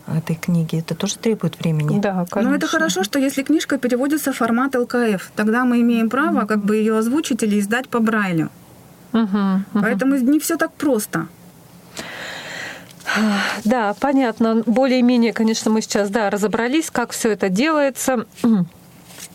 этой 0.07 0.35
книги. 0.35 0.79
Это 0.79 0.95
тоже 0.95 1.17
требует 1.17 1.59
времени. 1.59 1.99
Да, 1.99 2.25
конечно. 2.29 2.51
Но 2.51 2.55
это 2.55 2.67
хорошо, 2.67 3.03
что 3.03 3.19
если 3.19 3.43
книжка 3.43 3.77
переводится 3.77 4.31
в 4.31 4.37
формат 4.37 4.75
ЛКФ, 4.75 5.31
тогда 5.35 5.65
мы 5.65 5.81
имеем 5.81 6.09
право 6.09 6.45
как 6.45 6.63
бы 6.63 6.75
ее 6.75 6.97
озвучить 6.97 7.43
или 7.43 7.59
издать 7.59 7.89
по 7.89 7.99
Брайлю. 7.99 8.49
Угу, 9.13 9.21
угу. 9.21 9.81
Поэтому 9.81 10.15
не 10.17 10.39
все 10.39 10.57
так 10.57 10.71
просто. 10.73 11.27
Да, 13.65 13.93
понятно. 13.99 14.63
Более-менее, 14.65 15.33
конечно, 15.33 15.69
мы 15.71 15.81
сейчас 15.81 16.09
да, 16.09 16.29
разобрались, 16.29 16.89
как 16.89 17.11
все 17.11 17.31
это 17.31 17.49
делается. 17.49 18.25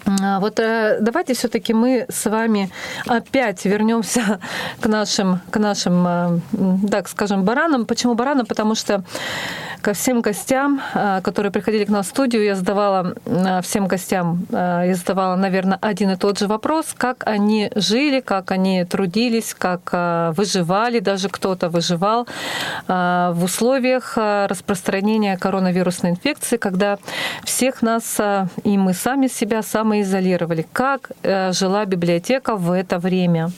А, 0.06 0.38
вот 0.40 0.60
э, 0.60 0.98
давайте 1.00 1.34
все-таки 1.34 1.74
мы 1.74 2.06
с 2.08 2.30
вами 2.30 2.70
опять 3.06 3.64
вернемся 3.64 4.40
к 4.80 4.86
нашим, 4.86 5.40
к 5.50 5.58
нашим, 5.58 6.06
э, 6.06 6.38
так 6.90 7.08
скажем, 7.08 7.44
баранам. 7.44 7.86
Почему 7.86 8.14
баранам? 8.14 8.46
Потому 8.46 8.76
что 8.76 9.02
ко 9.80 9.92
всем 9.92 10.20
гостям, 10.20 10.80
э, 10.94 11.20
которые 11.22 11.50
приходили 11.50 11.84
к 11.84 11.88
нам 11.88 12.02
в 12.02 12.06
студию, 12.06 12.44
я 12.44 12.54
задавала 12.54 13.14
всем 13.62 13.86
гостям, 13.88 14.46
я 14.50 14.94
задавала, 14.94 15.36
наверное, 15.36 15.78
один 15.80 16.10
и 16.10 16.16
тот 16.16 16.38
же 16.38 16.46
вопрос, 16.46 16.94
как 16.96 17.22
они 17.26 17.70
жили, 17.74 18.20
как 18.20 18.50
они 18.52 18.84
трудились, 18.84 19.54
как 19.54 20.36
выживали, 20.36 21.00
даже 21.00 21.28
кто-то 21.28 21.68
выживал 21.68 22.26
в 22.88 23.38
условиях 23.42 24.16
распространения 24.16 25.36
коронавирусной 25.36 26.12
инфекции, 26.12 26.56
когда 26.56 26.98
всех 27.44 27.82
нас 27.82 28.18
и 28.64 28.78
мы 28.78 28.94
сами 28.94 29.26
себя 29.28 29.62
самые 29.62 29.95
самоизолировали. 30.04 30.66
Как 30.72 31.10
э, 31.22 31.52
жила 31.52 31.84
библиотека 31.84 32.56
в 32.56 32.70
это 32.72 32.98
время? 32.98 33.50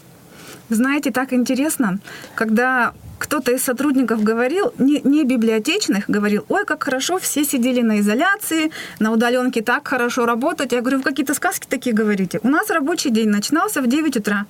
Знаете, 0.71 1.11
так 1.11 1.33
интересно, 1.33 1.99
когда 2.35 2.93
кто-то 3.19 3.53
из 3.53 3.65
сотрудников 3.65 4.23
говорил, 4.23 4.73
не, 4.79 5.01
не 5.05 5.25
библиотечных, 5.25 6.05
говорил, 6.09 6.45
ой, 6.49 6.65
как 6.65 6.85
хорошо, 6.85 7.19
все 7.19 7.45
сидели 7.45 7.83
на 7.83 8.01
изоляции, 8.01 8.71
на 9.01 9.13
удаленке 9.13 9.63
так 9.63 9.89
хорошо 9.89 10.27
работать. 10.27 10.73
Я 10.73 10.81
говорю, 10.81 10.99
вы 10.99 11.03
какие-то 11.03 11.35
сказки 11.35 11.67
такие 11.69 11.95
говорите. 11.97 12.39
У 12.43 12.49
нас 12.49 12.71
рабочий 12.71 13.11
день 13.11 13.29
начинался 13.29 13.81
в 13.81 13.87
9 13.87 14.17
утра. 14.17 14.47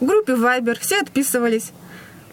В 0.00 0.06
группе 0.06 0.32
Viber 0.32 0.76
все 0.80 1.00
отписывались. 1.00 1.72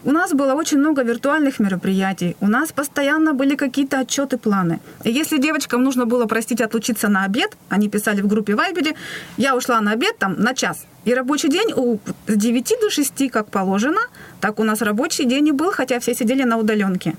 У 0.04 0.12
нас 0.12 0.32
было 0.32 0.54
очень 0.54 0.78
много 0.78 1.02
виртуальных 1.02 1.60
мероприятий, 1.60 2.36
у 2.40 2.48
нас 2.48 2.72
постоянно 2.72 3.34
были 3.34 3.54
какие-то 3.54 3.98
отчеты, 4.00 4.38
планы. 4.38 4.80
И 5.04 5.10
если 5.10 5.38
девочкам 5.38 5.84
нужно 5.84 6.06
было, 6.06 6.26
простите, 6.26 6.64
отлучиться 6.64 7.08
на 7.08 7.24
обед, 7.24 7.56
они 7.68 7.88
писали 7.88 8.22
в 8.22 8.26
группе 8.26 8.54
Вайбере, 8.54 8.94
я 9.36 9.56
ушла 9.56 9.80
на 9.80 9.92
обед 9.92 10.18
там 10.18 10.34
на 10.38 10.54
час, 10.54 10.86
и 11.04 11.14
рабочий 11.14 11.48
день 11.48 11.72
у, 11.76 11.98
с 12.26 12.36
9 12.36 12.74
до 12.80 12.90
6, 12.90 13.30
как 13.30 13.50
положено, 13.50 14.00
так 14.40 14.58
у 14.60 14.64
нас 14.64 14.82
рабочий 14.82 15.24
день 15.24 15.48
и 15.48 15.52
был, 15.52 15.70
хотя 15.72 15.98
все 16.00 16.14
сидели 16.14 16.44
на 16.44 16.56
удаленке. 16.58 17.16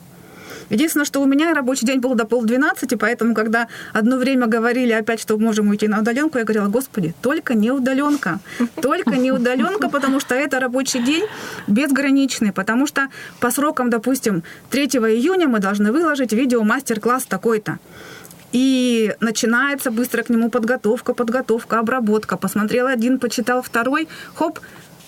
Единственное, 0.71 1.05
что 1.05 1.21
у 1.21 1.25
меня 1.25 1.53
рабочий 1.53 1.85
день 1.85 1.99
был 1.99 2.15
до 2.15 2.25
полдвенадцати, 2.25 2.95
поэтому, 2.95 3.35
когда 3.35 3.67
одно 3.93 4.17
время 4.17 4.47
говорили 4.47 4.93
опять, 4.93 5.19
что 5.19 5.37
можем 5.37 5.67
уйти 5.69 5.87
на 5.87 5.99
удаленку, 5.99 6.37
я 6.37 6.45
говорила, 6.45 6.67
господи, 6.67 7.13
только 7.21 7.53
не 7.53 7.71
удаленка, 7.71 8.39
только 8.81 9.11
не 9.11 9.31
удаленка, 9.31 9.89
потому 9.89 10.19
что 10.21 10.33
это 10.33 10.59
рабочий 10.59 11.03
день 11.03 11.25
безграничный, 11.67 12.53
потому 12.53 12.87
что 12.87 13.09
по 13.41 13.51
срокам, 13.51 13.89
допустим, 13.89 14.43
3 14.69 14.85
июня 14.85 15.47
мы 15.47 15.59
должны 15.59 15.91
выложить 15.91 16.31
видео 16.31 16.63
мастер-класс 16.63 17.25
такой-то. 17.25 17.79
И 18.53 19.13
начинается 19.19 19.91
быстро 19.91 20.23
к 20.23 20.29
нему 20.29 20.49
подготовка, 20.49 21.13
подготовка, 21.13 21.79
обработка. 21.79 22.37
Посмотрел 22.37 22.87
один, 22.87 23.17
почитал 23.19 23.61
второй, 23.61 24.09
хоп, 24.35 24.59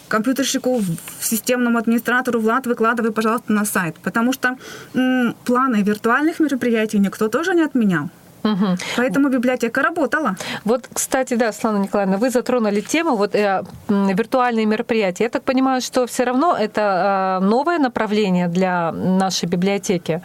компьютерщику, 0.08 0.82
системному 1.22 1.78
администратору, 1.78 2.39
Влад, 2.39 2.68
выкладывай, 2.68 3.12
пожалуйста, 3.12 3.52
на 3.54 3.66
сайт. 3.66 3.96
Потому 4.04 4.34
что 4.34 4.58
м, 4.94 5.36
планы 5.46 5.84
виртуальных 5.84 6.39
мероприятий 6.39 7.00
никто 7.00 7.28
тоже 7.28 7.54
не 7.54 7.63
отменял. 7.63 8.10
Угу. 8.44 8.78
Поэтому 8.98 9.30
библиотека 9.30 9.82
работала. 9.82 10.36
Вот, 10.66 10.89
кстати, 10.94 11.36
да, 11.36 11.54
Слава 11.54 11.78
Николаевна, 11.78 12.18
вы 12.18 12.30
затронули 12.30 12.82
тему 12.82 13.16
вот 13.16 13.36
э, 13.36 13.63
виртуальные 13.88 14.66
мероприятия. 14.66 15.24
Я 15.26 15.30
так 15.30 15.44
понимаю, 15.44 15.82
что 15.82 16.06
все 16.08 16.26
равно 16.26 16.56
это 16.60 17.39
э, 17.42 17.46
новое 17.46 17.80
направление 17.80 18.48
для 18.50 18.92
нашей 18.92 19.48
библиотеки. 19.48 20.22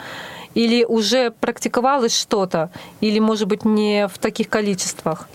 Или 0.54 0.84
уже 0.84 1.30
практиковалось 1.30 2.18
что-то, 2.18 2.70
или, 3.00 3.20
может 3.20 3.46
быть, 3.46 3.64
не 3.64 4.08
в 4.08 4.18
таких 4.18 4.48
количествах? 4.48 5.28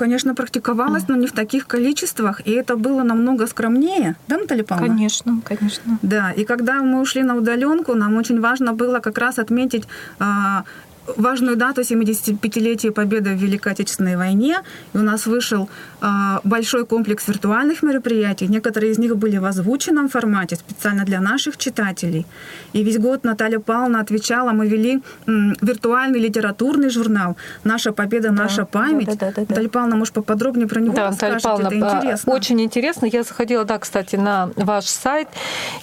Конечно, 0.00 0.34
практиковалась, 0.34 1.08
но 1.08 1.16
не 1.16 1.26
в 1.26 1.32
таких 1.32 1.66
количествах, 1.66 2.40
и 2.46 2.52
это 2.52 2.76
было 2.76 3.02
намного 3.02 3.46
скромнее, 3.46 4.16
да, 4.28 4.38
Наталья 4.38 4.64
Павловна? 4.64 4.94
Конечно, 4.94 5.40
конечно. 5.44 5.98
Да, 6.02 6.32
и 6.32 6.44
когда 6.44 6.82
мы 6.82 7.00
ушли 7.00 7.22
на 7.22 7.36
удаленку, 7.36 7.94
нам 7.94 8.16
очень 8.16 8.40
важно 8.40 8.72
было 8.72 9.00
как 9.00 9.18
раз 9.18 9.38
отметить 9.38 9.84
а, 10.18 10.64
важную 11.16 11.56
дату 11.56 11.80
75-летия 11.82 12.90
победы 12.92 13.30
в 13.30 13.38
Великой 13.38 13.72
Отечественной 13.72 14.16
войне. 14.16 14.58
И 14.94 14.98
у 14.98 15.02
нас 15.02 15.26
вышел 15.26 15.68
э, 16.00 16.06
большой 16.44 16.86
комплекс 16.86 17.28
виртуальных 17.28 17.82
мероприятий. 17.82 18.48
Некоторые 18.48 18.92
из 18.92 18.98
них 18.98 19.16
были 19.16 19.38
в 19.38 19.44
озвученном 19.44 20.08
формате 20.08 20.56
специально 20.56 21.04
для 21.04 21.20
наших 21.20 21.56
читателей. 21.56 22.26
И 22.72 22.82
весь 22.82 22.98
год 22.98 23.24
Наталья 23.24 23.58
Павловна 23.58 24.00
отвечала, 24.00 24.50
мы 24.52 24.68
вели 24.68 25.02
м, 25.26 25.56
виртуальный 25.60 26.20
литературный 26.20 26.90
журнал 26.90 27.36
«Наша 27.64 27.92
победа, 27.92 28.28
да, 28.28 28.42
наша 28.42 28.64
память». 28.64 29.06
Да, 29.06 29.14
да, 29.14 29.26
да, 29.26 29.32
да, 29.34 29.40
Наталья 29.48 29.68
Павловна, 29.68 29.96
может, 29.96 30.14
поподробнее 30.14 30.66
про 30.66 30.80
него 30.80 30.94
да, 30.94 31.10
Наталья 31.10 31.38
Павловна, 31.40 31.66
это 31.68 31.98
интересно. 31.98 32.32
Очень 32.32 32.60
интересно. 32.60 33.06
Я 33.06 33.22
заходила, 33.22 33.64
да, 33.64 33.78
кстати, 33.78 34.16
на 34.16 34.50
ваш 34.56 34.86
сайт, 34.86 35.28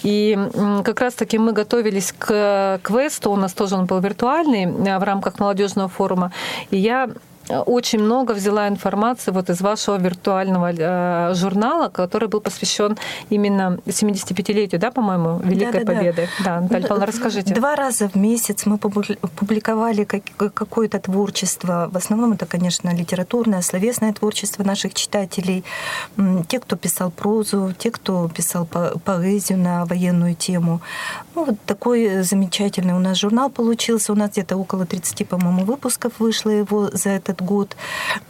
и 0.02 0.38
как 0.84 1.00
раз-таки 1.00 1.38
мы 1.38 1.52
готовились 1.52 2.14
к 2.18 2.80
квесту, 2.82 3.30
у 3.30 3.36
нас 3.36 3.52
тоже 3.52 3.74
он 3.74 3.86
был 3.86 4.00
виртуальный, 4.00 4.66
в 4.66 5.02
рамках 5.02 5.17
рамках 5.18 5.40
молодежного 5.40 5.88
форума. 5.88 6.32
И 6.70 6.76
я 6.76 7.10
очень 7.48 8.00
много 8.00 8.32
взяла 8.32 8.68
информации 8.68 9.30
вот 9.30 9.50
из 9.50 9.60
вашего 9.60 9.96
виртуального 9.96 10.72
э, 10.72 11.34
журнала, 11.34 11.88
который 11.88 12.28
был 12.28 12.40
посвящен 12.40 12.96
именно 13.30 13.78
75-летию, 13.86 14.80
да, 14.80 14.90
по-моему, 14.90 15.40
Великой 15.42 15.84
да, 15.84 15.92
да, 15.92 15.98
Победы. 15.98 16.28
Да, 16.38 16.44
да 16.44 16.60
Наталья 16.60 16.86
Павловна, 16.88 17.06
расскажите. 17.06 17.54
Два 17.54 17.76
раза 17.76 18.08
в 18.08 18.14
месяц 18.14 18.66
мы 18.66 18.78
публиковали 18.78 20.04
какое-то 20.04 20.98
творчество. 20.98 21.88
В 21.92 21.96
основном 21.96 22.32
это, 22.32 22.46
конечно, 22.46 22.94
литературное, 22.94 23.62
словесное 23.62 24.12
творчество 24.12 24.62
наших 24.62 24.94
читателей. 24.94 25.64
Те, 26.48 26.60
кто 26.60 26.76
писал 26.76 27.10
прозу, 27.10 27.74
те, 27.78 27.90
кто 27.90 28.28
писал 28.28 28.66
поэзию 28.66 29.58
на 29.58 29.84
военную 29.84 30.34
тему. 30.34 30.80
Ну, 31.34 31.44
вот 31.44 31.56
такой 31.66 32.22
замечательный 32.22 32.94
у 32.94 32.98
нас 32.98 33.18
журнал 33.18 33.50
получился. 33.50 34.12
У 34.12 34.16
нас 34.16 34.30
где-то 34.30 34.56
около 34.56 34.86
30, 34.86 35.28
по-моему, 35.28 35.64
выпусков 35.64 36.12
вышло 36.18 36.50
его 36.50 36.90
за 36.92 37.10
этот 37.10 37.37
этот 37.38 37.46
год. 37.46 37.76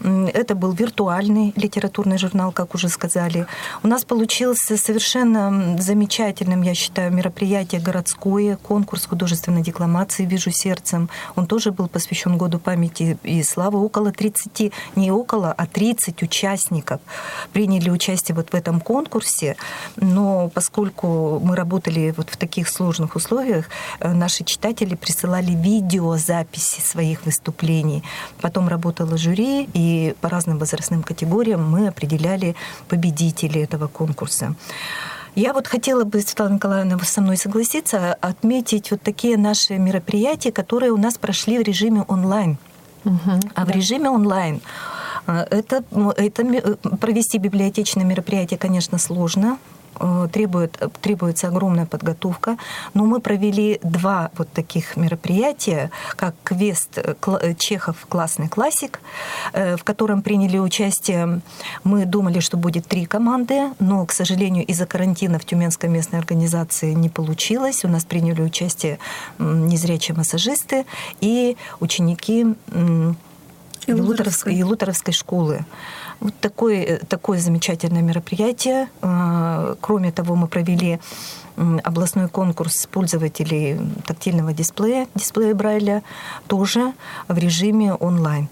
Это 0.02 0.54
был 0.54 0.72
виртуальный 0.72 1.52
литературный 1.56 2.18
журнал, 2.18 2.52
как 2.52 2.74
уже 2.74 2.88
сказали. 2.88 3.46
У 3.82 3.88
нас 3.88 4.04
получился 4.04 4.76
совершенно 4.76 5.76
замечательным, 5.78 6.62
я 6.62 6.74
считаю, 6.74 7.12
мероприятие 7.12 7.80
городское, 7.80 8.56
конкурс 8.56 9.06
художественной 9.06 9.62
декламации 9.62 10.26
«Вижу 10.26 10.50
сердцем». 10.50 11.08
Он 11.36 11.46
тоже 11.46 11.70
был 11.70 11.88
посвящен 11.88 12.36
Году 12.38 12.58
памяти 12.58 13.18
и 13.22 13.42
славы. 13.42 13.78
Около 13.78 14.12
30, 14.12 14.72
не 14.96 15.10
около, 15.10 15.52
а 15.52 15.66
30 15.66 16.22
участников 16.22 17.00
приняли 17.52 17.90
участие 17.90 18.34
вот 18.34 18.50
в 18.52 18.54
этом 18.54 18.80
конкурсе. 18.80 19.56
Но 19.96 20.50
поскольку 20.54 21.40
мы 21.42 21.56
работали 21.56 22.14
вот 22.16 22.30
в 22.30 22.36
таких 22.36 22.68
сложных 22.68 23.16
условиях, 23.16 23.64
э, 24.00 24.12
наши 24.12 24.44
читатели 24.44 24.94
присылали 24.94 25.52
видеозаписи 25.52 26.80
своих 26.80 27.26
выступлений. 27.26 28.02
Потом 28.40 28.68
работали 28.68 28.97
работало 28.98 29.18
жюри, 29.18 29.68
и 29.74 30.14
по 30.20 30.28
разным 30.28 30.58
возрастным 30.58 31.02
категориям 31.02 31.70
мы 31.70 31.88
определяли 31.88 32.54
победителей 32.88 33.62
этого 33.62 33.88
конкурса. 33.88 34.54
Я 35.34 35.52
вот 35.52 35.68
хотела 35.68 36.04
бы, 36.04 36.20
Светлана 36.20 36.54
Николаевна, 36.54 36.98
со 37.04 37.20
мной 37.20 37.36
согласиться, 37.36 38.14
отметить 38.20 38.90
вот 38.90 39.02
такие 39.02 39.36
наши 39.36 39.78
мероприятия, 39.78 40.50
которые 40.52 40.90
у 40.90 40.96
нас 40.96 41.16
прошли 41.16 41.58
в 41.58 41.62
режиме 41.62 42.04
онлайн. 42.08 42.58
Угу, 43.04 43.40
а 43.54 43.64
в 43.64 43.70
режиме 43.70 44.10
онлайн 44.10 44.60
э, 45.28 45.46
это, 45.50 45.84
это 46.16 46.42
э, 46.42 46.96
провести 47.00 47.38
библиотечное 47.38 48.04
мероприятие, 48.04 48.58
конечно, 48.58 48.98
сложно, 48.98 49.58
требует, 50.32 50.80
требуется 51.00 51.48
огромная 51.48 51.86
подготовка. 51.86 52.56
Но 52.94 53.04
мы 53.04 53.20
провели 53.20 53.78
два 53.82 54.30
вот 54.36 54.50
таких 54.52 54.96
мероприятия, 54.96 55.90
как 56.16 56.34
квест 56.44 56.98
э, 56.98 57.14
э, 57.26 57.54
Чехов 57.54 58.06
«Классный 58.08 58.48
классик», 58.48 59.00
в 59.52 59.82
котором 59.84 60.22
приняли 60.22 60.58
участие, 60.58 61.40
мы 61.84 62.04
думали, 62.04 62.40
что 62.40 62.56
будет 62.56 62.86
три 62.86 63.06
команды, 63.06 63.70
но, 63.78 64.04
к 64.06 64.12
сожалению, 64.12 64.64
из-за 64.66 64.86
карантина 64.86 65.38
в 65.38 65.44
Тюменской 65.44 65.88
местной 65.88 66.18
организации 66.18 66.92
не 66.92 67.08
получилось. 67.08 67.84
У 67.84 67.88
нас 67.88 68.04
приняли 68.04 68.42
участие 68.42 68.98
незрячие 69.38 70.16
массажисты 70.16 70.86
и 71.20 71.56
ученики 71.80 72.46
Елуторовской, 73.96 74.54
Елуторовской 74.54 75.14
школы. 75.14 75.64
Вот 76.20 76.34
такое, 76.40 76.98
такое 77.08 77.38
замечательное 77.38 78.02
мероприятие. 78.02 78.88
А, 79.02 79.76
кроме 79.80 80.10
того, 80.10 80.34
мы 80.34 80.48
провели 80.48 80.98
областной 81.84 82.28
конкурс 82.28 82.86
пользователей 82.86 83.78
тактильного 84.06 84.52
дисплея, 84.52 85.06
дисплея 85.14 85.54
Брайля, 85.54 86.02
тоже 86.46 86.92
в 87.26 87.36
режиме 87.36 87.94
онлайн 87.94 88.48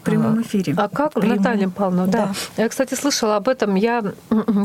в 0.00 0.04
прямом 0.04 0.42
эфире. 0.42 0.74
А 0.76 0.88
как, 0.88 1.14
Прямом... 1.14 1.36
Наталья 1.36 1.68
Павловна, 1.68 2.06
да. 2.06 2.26
да. 2.56 2.62
Я, 2.62 2.68
кстати, 2.68 2.94
слышала 2.94 3.36
об 3.36 3.48
этом. 3.48 3.74
Я 3.74 4.02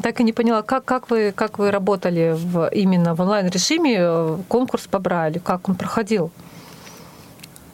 так 0.01 0.19
и 0.19 0.23
не 0.23 0.33
поняла, 0.33 0.61
как, 0.61 0.85
как, 0.85 1.09
вы, 1.09 1.33
как 1.35 1.59
вы 1.59 1.71
работали 1.71 2.35
в, 2.37 2.69
именно 2.69 3.15
в 3.15 3.21
онлайн-режиме 3.21 3.95
э, 3.99 4.37
конкурс 4.47 4.87
по 4.87 4.99
Брайлю, 4.99 5.41
как 5.41 5.67
он 5.69 5.75
проходил? 5.75 6.31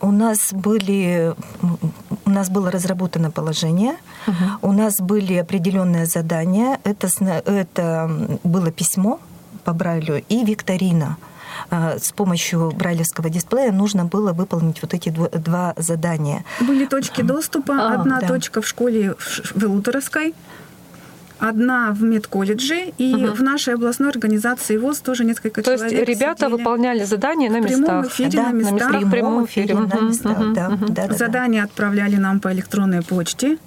У 0.01 0.11
нас 0.11 0.53
были, 0.53 1.33
у 2.25 2.29
нас 2.29 2.49
было 2.49 2.71
разработано 2.71 3.31
положение, 3.31 3.95
угу. 4.27 4.69
у 4.69 4.71
нас 4.71 4.97
были 4.99 5.35
определенные 5.35 6.05
задания. 6.05 6.79
Это, 6.83 7.07
это 7.45 8.39
было 8.43 8.71
письмо 8.71 9.19
по 9.63 9.73
Брайлю 9.73 10.23
и 10.29 10.45
викторина 10.45 11.17
а, 11.69 11.97
с 11.99 12.11
помощью 12.11 12.71
брайлевского 12.71 13.29
дисплея 13.29 13.71
нужно 13.71 14.05
было 14.05 14.33
выполнить 14.33 14.81
вот 14.81 14.93
эти 14.93 15.09
два 15.09 15.73
задания. 15.77 16.43
Были 16.61 16.85
точки 16.85 17.21
доступа. 17.21 17.73
А, 17.73 17.93
Одна 17.95 18.19
да. 18.19 18.27
точка 18.27 18.61
в 18.61 18.67
школе 18.67 19.15
в 19.55 19.63
Илуторовской, 19.63 20.33
одна 21.39 21.91
в 21.91 22.03
медколледже, 22.03 22.93
и 22.97 23.15
угу. 23.15 23.33
в 23.33 23.43
нашей 23.43 23.73
областной 23.73 24.09
организации 24.09 24.77
ВОЗ 24.77 24.99
тоже 24.99 25.25
несколько 25.25 25.61
То 25.61 25.77
человек. 25.77 25.89
То 25.89 25.95
есть 25.95 26.19
ребята 26.19 26.45
сидели 26.45 26.51
выполняли 26.51 27.03
задания 27.03 27.49
на 27.49 27.59
местах? 27.59 27.79
В 27.81 27.85
прямом 27.85 28.07
эфире 28.07 28.29
да, 28.31 28.43
на 28.43 28.51
местах. 28.51 29.01
В 29.01 29.09
прямом 29.11 29.45
эфире 29.45 29.75
угу. 29.75 29.83
на 29.83 30.01
местах, 30.01 30.39
угу. 30.39 30.53
да, 30.53 30.69
угу. 30.69 30.85
да, 30.89 31.07
да. 31.07 31.13
Задания 31.13 31.63
отправляли 31.63 32.17
нам 32.17 32.39
по 32.39 32.51
электронной 32.51 33.01
почте, 33.01 33.57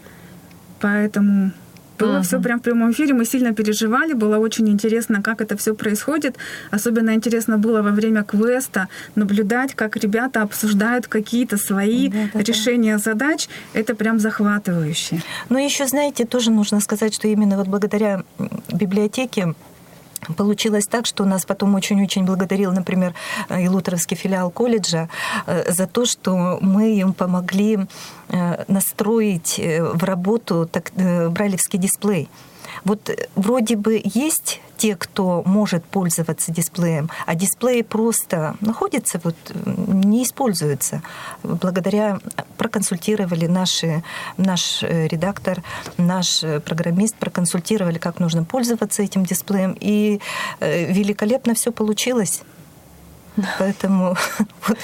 поэтому 0.80 1.52
было 1.98 2.18
uh-huh. 2.18 2.22
все 2.22 2.40
прям 2.40 2.58
в 2.58 2.62
прямом 2.62 2.90
эфире. 2.92 3.14
Мы 3.14 3.24
сильно 3.24 3.52
переживали. 3.52 4.12
Было 4.12 4.38
очень 4.38 4.68
интересно, 4.68 5.22
как 5.22 5.40
это 5.40 5.56
все 5.56 5.74
происходит. 5.74 6.36
Особенно 6.70 7.14
интересно 7.14 7.58
было 7.58 7.82
во 7.82 7.90
время 7.90 8.22
квеста 8.22 8.88
наблюдать, 9.14 9.74
как 9.74 9.96
ребята 9.96 10.42
обсуждают 10.42 11.06
какие-то 11.06 11.56
свои 11.56 12.08
uh-huh. 12.08 12.44
решения 12.44 12.98
задач. 12.98 13.48
Это 13.74 13.94
прям 13.94 14.18
захватывающе. 14.18 15.22
Но 15.48 15.58
еще, 15.58 15.86
знаете, 15.86 16.24
тоже 16.24 16.50
нужно 16.50 16.80
сказать, 16.80 17.14
что 17.14 17.28
именно 17.28 17.56
вот 17.56 17.68
благодаря 17.68 18.22
библиотеке 18.72 19.54
Получилось 20.36 20.86
так, 20.86 21.06
что 21.06 21.24
нас 21.24 21.44
потом 21.44 21.74
очень-очень 21.74 22.24
благодарил, 22.24 22.72
например, 22.72 23.14
и 23.50 23.68
Лутеровский 23.68 24.16
филиал 24.16 24.50
колледжа 24.50 25.08
за 25.46 25.86
то, 25.86 26.04
что 26.04 26.58
мы 26.60 26.94
им 26.94 27.12
помогли 27.12 27.80
настроить 28.68 29.58
в 29.58 30.04
работу 30.04 30.68
так, 30.70 30.92
брайлевский 30.94 31.78
дисплей. 31.78 32.28
Вот 32.84 33.10
вроде 33.36 33.76
бы 33.76 34.00
есть 34.02 34.60
те, 34.76 34.96
кто 34.96 35.44
может 35.46 35.84
пользоваться 35.84 36.50
дисплеем, 36.50 37.08
а 37.24 37.36
дисплеи 37.36 37.82
просто 37.82 38.56
находятся, 38.60 39.20
вот, 39.22 39.36
не 39.64 40.24
используются. 40.24 41.02
Благодаря 41.44 42.18
проконсультировали 42.56 43.46
наши, 43.46 44.02
наш 44.36 44.82
э, 44.82 45.06
редактор, 45.06 45.62
наш 45.98 46.42
э, 46.42 46.58
программист 46.58 47.14
проконсультировали, 47.16 47.98
как 47.98 48.18
нужно 48.18 48.42
пользоваться 48.44 49.02
этим 49.02 49.24
дисплеем, 49.24 49.76
и 49.78 50.20
э, 50.58 50.92
великолепно 50.92 51.54
все 51.54 51.70
получилось. 51.70 52.42
Поэтому 53.58 54.14
вот, 54.68 54.78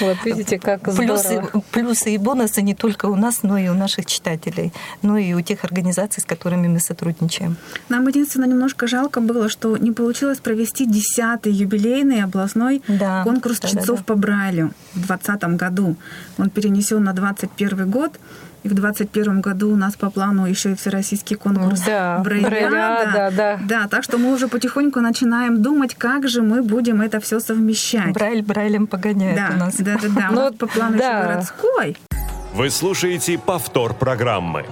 вот 0.00 0.16
видите, 0.24 0.58
как 0.58 0.82
плюсы, 0.82 1.42
плюсы 1.72 2.14
и 2.14 2.18
бонусы 2.18 2.62
не 2.62 2.74
только 2.74 3.06
у 3.06 3.16
нас, 3.16 3.42
но 3.42 3.58
и 3.58 3.68
у 3.68 3.74
наших 3.74 4.06
читателей, 4.06 4.72
но 5.02 5.18
и 5.18 5.32
у 5.34 5.40
тех 5.40 5.64
организаций, 5.64 6.22
с 6.22 6.24
которыми 6.24 6.68
мы 6.68 6.80
сотрудничаем. 6.80 7.56
Нам 7.88 8.06
единственное 8.06 8.48
немножко 8.48 8.86
жалко 8.86 9.20
было, 9.20 9.48
что 9.48 9.76
не 9.76 9.92
получилось 9.92 10.38
провести 10.38 10.86
десятый 10.86 11.52
юбилейный 11.52 12.22
областной 12.22 12.82
да, 12.86 13.24
конкурс 13.24 13.60
да, 13.60 13.68
чтцов 13.68 13.86
да, 13.86 13.96
да. 13.96 14.02
по 14.04 14.14
Брайлю 14.14 14.72
в 14.94 15.06
2020 15.06 15.42
году. 15.56 15.96
Он 16.38 16.50
перенесен 16.50 17.02
на 17.02 17.12
2021 17.12 17.90
год. 17.90 18.12
И 18.62 18.68
в 18.68 18.74
2021 18.74 19.40
году 19.40 19.72
у 19.72 19.76
нас 19.76 19.96
по 19.96 20.10
плану 20.10 20.46
еще 20.46 20.72
и 20.72 20.74
всероссийский 20.74 21.36
конкурс 21.36 21.80
да, 21.80 22.18
Брейля. 22.18 22.48
Брейля 22.48 22.70
да, 22.70 23.30
да, 23.30 23.60
да. 23.62 23.88
так 23.88 24.04
что 24.04 24.18
мы 24.18 24.32
уже 24.32 24.48
потихоньку 24.48 25.00
начинаем 25.00 25.62
думать, 25.62 25.94
как 25.94 26.28
же 26.28 26.42
мы 26.42 26.62
будем 26.62 27.00
это 27.00 27.20
все 27.20 27.40
совмещать. 27.40 28.12
Брайль 28.12 28.42
Брайлем 28.42 28.86
погоняет 28.86 29.36
да, 29.36 29.54
у 29.54 29.58
нас. 29.58 29.76
Да, 29.76 29.96
да, 30.00 30.08
да. 30.08 30.28
Ну, 30.30 30.52
по 30.52 30.66
плану 30.66 30.98
да. 30.98 31.18
еще 31.18 31.28
городской. 31.28 31.96
Вы 32.54 32.70
слушаете 32.70 33.38
повтор 33.38 33.94
программы. 33.94 34.66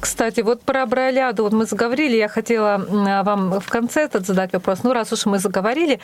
Кстати, 0.00 0.42
вот 0.42 0.62
про 0.62 0.86
Брайляду 0.86 1.42
вот 1.42 1.52
мы 1.52 1.66
заговорили, 1.66 2.16
я 2.16 2.28
хотела 2.28 2.84
вам 3.24 3.60
в 3.60 3.68
конце 3.68 4.02
этот 4.02 4.26
задать 4.26 4.52
вопрос. 4.52 4.84
Ну, 4.84 4.92
раз 4.92 5.12
уж 5.12 5.26
мы 5.26 5.38
заговорили, 5.38 5.98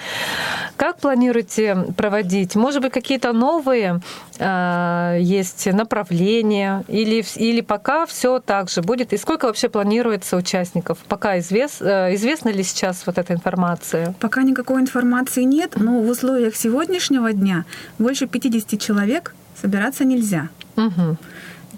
как 0.77 0.99
планируете 0.99 1.77
проводить? 1.97 2.57
Может 2.57 2.83
быть, 2.83 2.93
какие-то 2.93 3.33
новые 3.33 4.01
э, 4.39 5.19
есть 5.21 5.67
направления 5.67 6.85
или, 6.89 7.25
или 7.37 7.61
пока 7.61 8.07
все 8.07 8.41
так 8.41 8.69
же 8.69 8.83
будет? 8.83 9.13
И 9.13 9.17
сколько 9.17 9.47
вообще 9.47 9.69
планируется 9.69 10.37
участников? 10.37 10.99
Пока 11.09 11.39
извест, 11.39 11.81
э, 11.81 12.15
известна 12.15 12.49
ли 12.49 12.65
сейчас 12.65 13.07
вот 13.07 13.19
эта 13.19 13.33
информация? 13.33 14.15
Пока 14.19 14.43
никакой 14.43 14.81
информации 14.81 15.45
нет, 15.45 15.75
но 15.77 16.01
в 16.01 16.09
условиях 16.09 16.57
сегодняшнего 16.57 17.33
дня 17.33 17.65
больше 17.99 18.27
50 18.27 18.81
человек 18.81 19.35
собираться 19.61 20.05
нельзя. 20.05 20.49
Угу. 20.77 21.17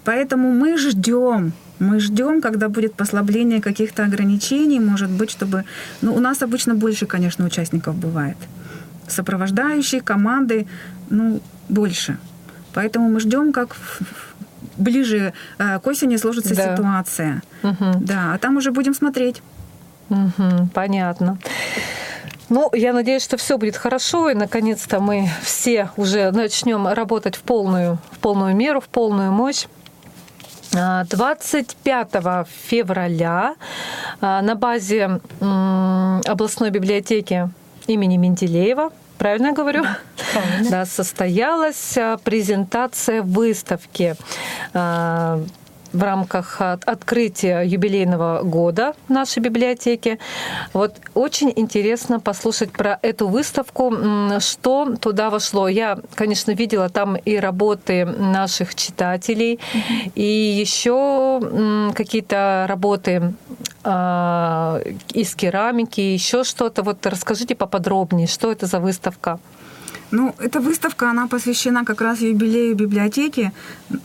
Поэтому 0.03 0.51
мы 0.51 0.77
ждем 0.77 1.53
мы 1.79 1.99
ждем, 1.99 2.41
когда 2.41 2.69
будет 2.69 2.93
послабление 2.93 3.61
каких-то 3.61 4.03
ограничений, 4.03 4.79
может 4.79 5.09
быть, 5.09 5.29
чтобы... 5.31 5.63
Ну, 6.01 6.15
у 6.15 6.19
нас 6.19 6.41
обычно 6.41 6.75
больше, 6.75 7.05
конечно, 7.05 7.45
участников 7.45 7.95
бывает. 7.95 8.37
Сопровождающие, 9.07 10.01
команды, 10.01 10.67
ну, 11.09 11.41
больше. 11.69 12.17
Поэтому 12.73 13.09
мы 13.09 13.19
ждем, 13.19 13.51
как 13.51 13.75
ближе 14.77 15.33
э, 15.57 15.79
к 15.79 15.87
осени 15.87 16.17
сложится 16.17 16.55
да. 16.55 16.75
ситуация. 16.75 17.41
Угу. 17.63 18.01
Да, 18.01 18.33
а 18.33 18.37
там 18.37 18.57
уже 18.57 18.71
будем 18.71 18.93
смотреть. 18.93 19.41
Угу, 20.09 20.69
понятно. 20.73 21.37
Ну, 22.49 22.69
я 22.73 22.93
надеюсь, 22.93 23.23
что 23.23 23.35
все 23.35 23.57
будет 23.57 23.75
хорошо, 23.75 24.29
и 24.29 24.33
наконец-то 24.33 24.99
мы 25.01 25.29
все 25.41 25.89
уже 25.97 26.31
начнем 26.31 26.87
работать 26.87 27.35
в 27.35 27.41
полную, 27.41 27.99
в 28.11 28.19
полную 28.19 28.55
меру, 28.55 28.79
в 28.79 28.87
полную 28.87 29.31
мощь. 29.31 29.67
25 30.71 32.07
февраля 32.67 33.55
а, 34.21 34.41
на 34.41 34.55
базе 34.55 35.19
областной 35.39 36.69
библиотеки 36.69 37.49
имени 37.87 38.17
Менделеева 38.17 38.91
правильно 39.17 39.53
говорю? 39.53 39.83
Правильно. 40.33 40.69
Да, 40.69 40.85
состоялась 40.85 41.97
а, 41.97 42.17
презентация 42.17 43.21
выставки 43.21 44.15
а, 44.73 45.41
в 45.93 46.03
рамках 46.03 46.61
открытия 46.61 47.61
юбилейного 47.61 48.41
года 48.43 48.93
нашей 49.07 49.39
библиотеки. 49.39 50.19
Вот 50.73 50.95
очень 51.13 51.51
интересно 51.55 52.19
послушать 52.19 52.71
про 52.71 52.99
эту 53.01 53.27
выставку, 53.27 53.93
что 54.39 54.95
туда 54.99 55.29
вошло. 55.29 55.67
Я, 55.67 55.99
конечно, 56.15 56.51
видела 56.51 56.89
там 56.89 57.15
и 57.15 57.37
работы 57.37 58.05
наших 58.05 58.75
читателей, 58.75 59.55
mm-hmm. 59.55 60.11
и 60.15 60.23
еще 60.23 61.91
какие-то 61.93 62.65
работы 62.67 63.33
а, 63.83 64.81
из 65.13 65.35
керамики, 65.35 66.01
еще 66.01 66.43
что-то. 66.43 66.83
Вот 66.83 67.05
расскажите 67.05 67.55
поподробнее, 67.55 68.27
что 68.27 68.51
это 68.51 68.65
за 68.65 68.79
выставка? 68.79 69.39
Ну, 70.11 70.33
эта 70.39 70.59
выставка, 70.59 71.09
она 71.09 71.27
посвящена 71.27 71.83
как 71.83 72.01
раз 72.01 72.21
юбилею 72.21 72.75
библиотеки. 72.75 73.51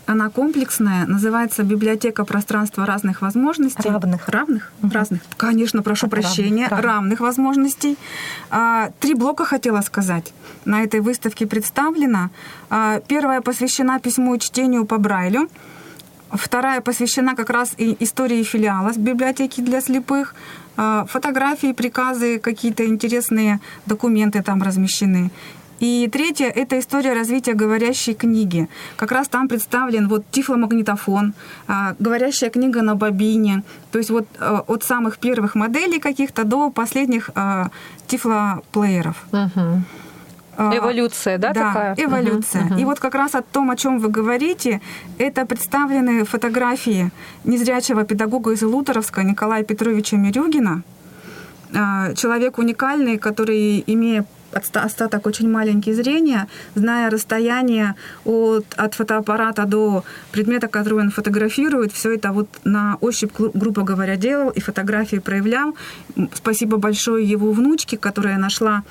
Она 0.07 0.31
комплексная, 0.31 1.07
называется 1.07 1.63
«Библиотека 1.63 2.25
пространства 2.25 2.87
разных 2.87 3.23
возможностей». 3.23 3.89
Равных. 3.89 4.29
Равных? 4.29 4.73
Угу. 4.83 4.93
Разных. 4.93 5.21
Конечно, 5.37 5.83
прошу 5.83 6.07
равных, 6.07 6.23
прощения. 6.23 6.69
Равных, 6.69 6.85
равных 6.85 7.21
возможностей. 7.21 7.97
А, 8.51 8.91
три 9.01 9.15
блока 9.15 9.45
хотела 9.45 9.81
сказать. 9.83 10.33
На 10.65 10.83
этой 10.83 11.01
выставке 11.01 11.47
представлено. 11.47 12.31
А, 12.69 13.01
первая 13.01 13.41
посвящена 13.41 14.01
письму 14.01 14.35
и 14.35 14.39
чтению 14.41 14.87
по 14.87 14.99
Брайлю. 14.99 15.49
Вторая 16.33 16.81
посвящена 16.81 17.37
как 17.37 17.51
раз 17.51 17.75
и 17.77 17.97
истории 18.01 18.43
филиала 18.43 18.93
с 18.93 18.97
библиотеки 18.97 19.61
для 19.61 19.81
слепых. 19.81 20.35
А, 20.77 21.05
фотографии, 21.05 21.73
приказы, 21.73 22.39
какие-то 22.39 22.87
интересные 22.87 23.61
документы 23.87 24.43
там 24.43 24.63
размещены. 24.63 25.31
И 25.83 26.09
третье— 26.13 26.47
это 26.55 26.79
история 26.79 27.13
развития 27.13 27.55
говорящей 27.55 28.15
книги. 28.15 28.69
Как 28.97 29.11
раз 29.11 29.27
там 29.27 29.49
представлен 29.49 30.07
вот 30.07 30.23
тифломагнитофон, 30.31 31.35
а, 31.67 31.97
говорящая 31.99 32.51
книга 32.51 32.83
на 32.83 32.95
бобине. 32.95 33.65
То 33.91 33.99
есть 33.99 34.11
вот 34.11 34.29
а, 34.39 34.63
от 34.69 34.85
самых 34.85 35.19
первых 35.19 35.57
моделей 35.57 35.99
каких-то 35.99 36.45
до 36.45 36.71
последних 36.71 37.31
а, 37.35 37.71
тифлоплееров. 38.07 39.17
Угу. 39.33 40.77
Эволюция, 40.77 41.39
да, 41.39 41.53
да 41.53 41.73
такая? 41.73 41.95
эволюция. 41.99 42.65
Угу, 42.67 42.75
угу. 42.75 42.81
И 42.81 42.85
вот 42.85 43.01
как 43.01 43.17
раз 43.17 43.35
о 43.35 43.43
том, 43.43 43.69
о 43.69 43.77
чем 43.77 43.99
вы 43.99 44.09
говорите, 44.09 44.81
это 45.19 45.45
представлены 45.47 46.25
фотографии 46.25 47.11
незрячего 47.43 48.05
педагога 48.05 48.53
из 48.53 48.63
Лутеровска 48.63 49.25
Николая 49.25 49.65
Петровича 49.65 50.17
Мирюгина. 50.17 50.85
Человек 51.73 52.59
уникальный, 52.59 53.17
который, 53.17 53.83
имея 53.87 54.27
остаток 54.53 55.27
очень 55.27 55.51
маленький 55.51 55.93
зрения, 55.93 56.49
зная 56.75 57.11
расстояние 57.11 57.95
от, 58.25 58.67
от 58.77 58.95
фотоаппарата 58.95 59.65
до 59.65 60.05
предмета, 60.31 60.69
который 60.69 61.01
он 61.01 61.11
фотографирует, 61.11 61.93
все 61.93 62.15
это 62.15 62.33
вот 62.33 62.49
на 62.65 62.97
ощупь, 63.01 63.33
грубо 63.39 63.83
говоря, 63.83 64.17
делал 64.17 64.51
и 64.51 64.61
фотографии 64.61 65.19
проявлял. 65.19 65.75
Спасибо 66.35 66.77
большое 66.77 67.25
его 67.25 67.53
внучке, 67.53 67.97
которая 67.97 68.39
нашла 68.39 68.83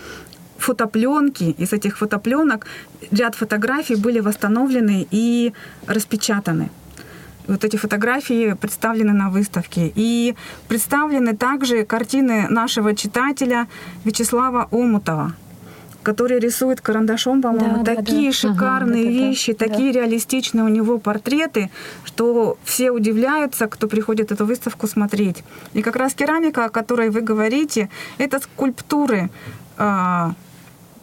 фотопленки. 0.57 1.55
Из 1.57 1.73
этих 1.73 1.97
фотопленок 1.97 2.65
ряд 3.11 3.35
фотографий 3.35 3.95
были 3.95 4.19
восстановлены 4.19 5.07
и 5.11 5.53
распечатаны. 5.87 6.69
Вот 7.47 7.63
эти 7.65 7.75
фотографии 7.75 8.53
представлены 8.53 9.13
на 9.13 9.29
выставке. 9.29 9.91
И 9.95 10.35
представлены 10.67 11.35
также 11.35 11.83
картины 11.85 12.47
нашего 12.49 12.95
читателя 12.95 13.67
Вячеслава 14.05 14.67
Омутова 14.71 15.33
который 16.03 16.39
рисует 16.39 16.81
карандашом, 16.81 17.41
по-моему, 17.41 17.83
да, 17.83 17.95
такие 17.95 18.31
да, 18.31 18.37
шикарные 18.37 19.05
угу, 19.05 19.11
вещи, 19.11 19.53
да, 19.53 19.67
такие 19.67 19.93
да. 19.93 19.99
реалистичные 19.99 20.63
у 20.63 20.67
него 20.67 20.97
портреты, 20.97 21.69
что 22.03 22.57
все 22.63 22.91
удивляются, 22.91 23.67
кто 23.67 23.87
приходит 23.87 24.31
эту 24.31 24.45
выставку 24.45 24.87
смотреть. 24.87 25.43
И 25.73 25.81
как 25.81 25.95
раз 25.95 26.13
керамика, 26.13 26.65
о 26.65 26.69
которой 26.69 27.09
вы 27.09 27.21
говорите, 27.21 27.89
это 28.17 28.39
скульптуры 28.39 29.29
а, 29.77 30.33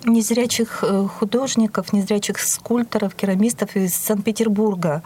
незрячих 0.05 0.83
э, 0.83 1.07
художников, 1.07 1.93
незрячих 1.93 2.39
скульпторов, 2.39 3.15
керамистов 3.15 3.77
из 3.77 3.95
Санкт-Петербурга. 3.95 5.03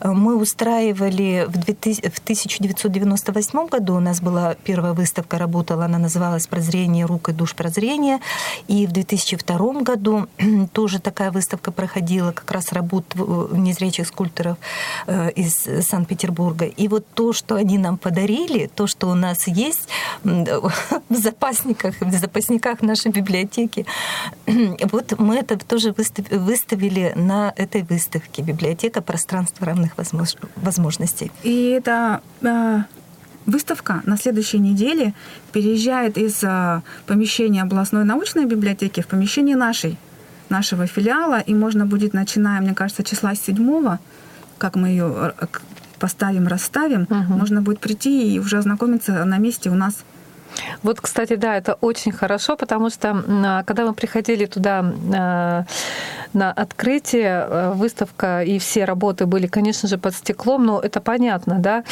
Э, 0.00 0.12
мы 0.12 0.36
устраивали 0.36 1.46
в 1.48 1.58
1998 1.58 3.66
году, 3.66 3.96
у 3.96 4.00
нас 4.00 4.20
была 4.20 4.54
первая 4.54 4.92
выставка, 4.92 5.38
работала, 5.38 5.86
она 5.86 5.98
называлась 5.98 6.46
«Прозрение 6.46 7.06
рук 7.06 7.28
и 7.28 7.32
душ 7.32 7.54
прозрения». 7.54 8.20
И 8.68 8.86
в 8.86 8.92
2002 8.92 9.82
году 9.82 10.28
тоже 10.72 11.00
такая 11.00 11.30
выставка 11.30 11.72
проходила, 11.72 12.32
как 12.32 12.50
раз 12.50 12.72
работ 12.72 13.14
незрячих 13.14 14.08
скульпторов 14.08 14.56
из 15.36 15.66
Санкт-Петербурга. 15.86 16.66
И 16.66 16.88
вот 16.88 17.06
то, 17.14 17.32
что 17.32 17.56
они 17.56 17.78
нам 17.78 17.98
подарили, 17.98 18.70
то, 18.74 18.86
что 18.86 19.08
у 19.08 19.14
нас 19.14 19.46
есть 19.46 19.88
в 20.24 20.72
запасниках, 21.10 21.94
в 22.00 22.12
запасниках 22.12 22.82
нашей 22.82 23.10
библиотеки, 23.10 23.86
вот 24.92 25.18
мы 25.18 25.36
это 25.36 25.58
тоже 25.58 25.94
выставили 26.30 27.12
на 27.16 27.52
этой 27.56 27.82
выставке 27.82 28.42
«Библиотека. 28.42 29.02
Пространство 29.02 29.66
равных 29.66 29.92
возможностей». 30.56 31.30
И 31.42 31.70
эта 31.70 32.20
э, 32.42 32.78
выставка 33.46 34.02
на 34.04 34.16
следующей 34.16 34.58
неделе 34.58 35.14
переезжает 35.52 36.18
из 36.18 36.42
э, 36.42 36.82
помещения 37.06 37.62
областной 37.62 38.04
научной 38.04 38.46
библиотеки 38.46 39.00
в 39.00 39.06
помещение 39.06 39.56
нашей, 39.56 39.98
нашего 40.48 40.86
филиала, 40.86 41.40
и 41.40 41.54
можно 41.54 41.86
будет, 41.86 42.12
начиная, 42.14 42.60
мне 42.60 42.74
кажется, 42.74 43.02
числа 43.02 43.34
7 43.34 43.98
как 44.58 44.76
мы 44.76 44.88
ее 44.88 45.34
э, 45.40 45.46
поставим, 45.98 46.46
расставим, 46.46 47.02
угу. 47.02 47.38
можно 47.38 47.62
будет 47.62 47.80
прийти 47.80 48.34
и 48.34 48.38
уже 48.38 48.58
ознакомиться 48.58 49.24
на 49.24 49.38
месте 49.38 49.70
у 49.70 49.74
нас 49.74 50.04
вот, 50.82 51.00
кстати, 51.00 51.36
да, 51.36 51.56
это 51.56 51.76
очень 51.80 52.12
хорошо, 52.12 52.56
потому 52.56 52.90
что 52.90 53.22
а, 53.26 53.62
когда 53.64 53.84
мы 53.84 53.94
приходили 53.94 54.46
туда 54.46 54.84
а, 55.14 55.64
на 56.32 56.52
открытие, 56.52 57.28
а, 57.28 57.72
выставка 57.72 58.42
и 58.42 58.58
все 58.58 58.84
работы 58.84 59.26
были, 59.26 59.46
конечно 59.46 59.88
же, 59.88 59.98
под 59.98 60.14
стеклом, 60.14 60.66
но 60.66 60.80
это 60.80 61.00
понятно, 61.00 61.58
да, 61.58 61.84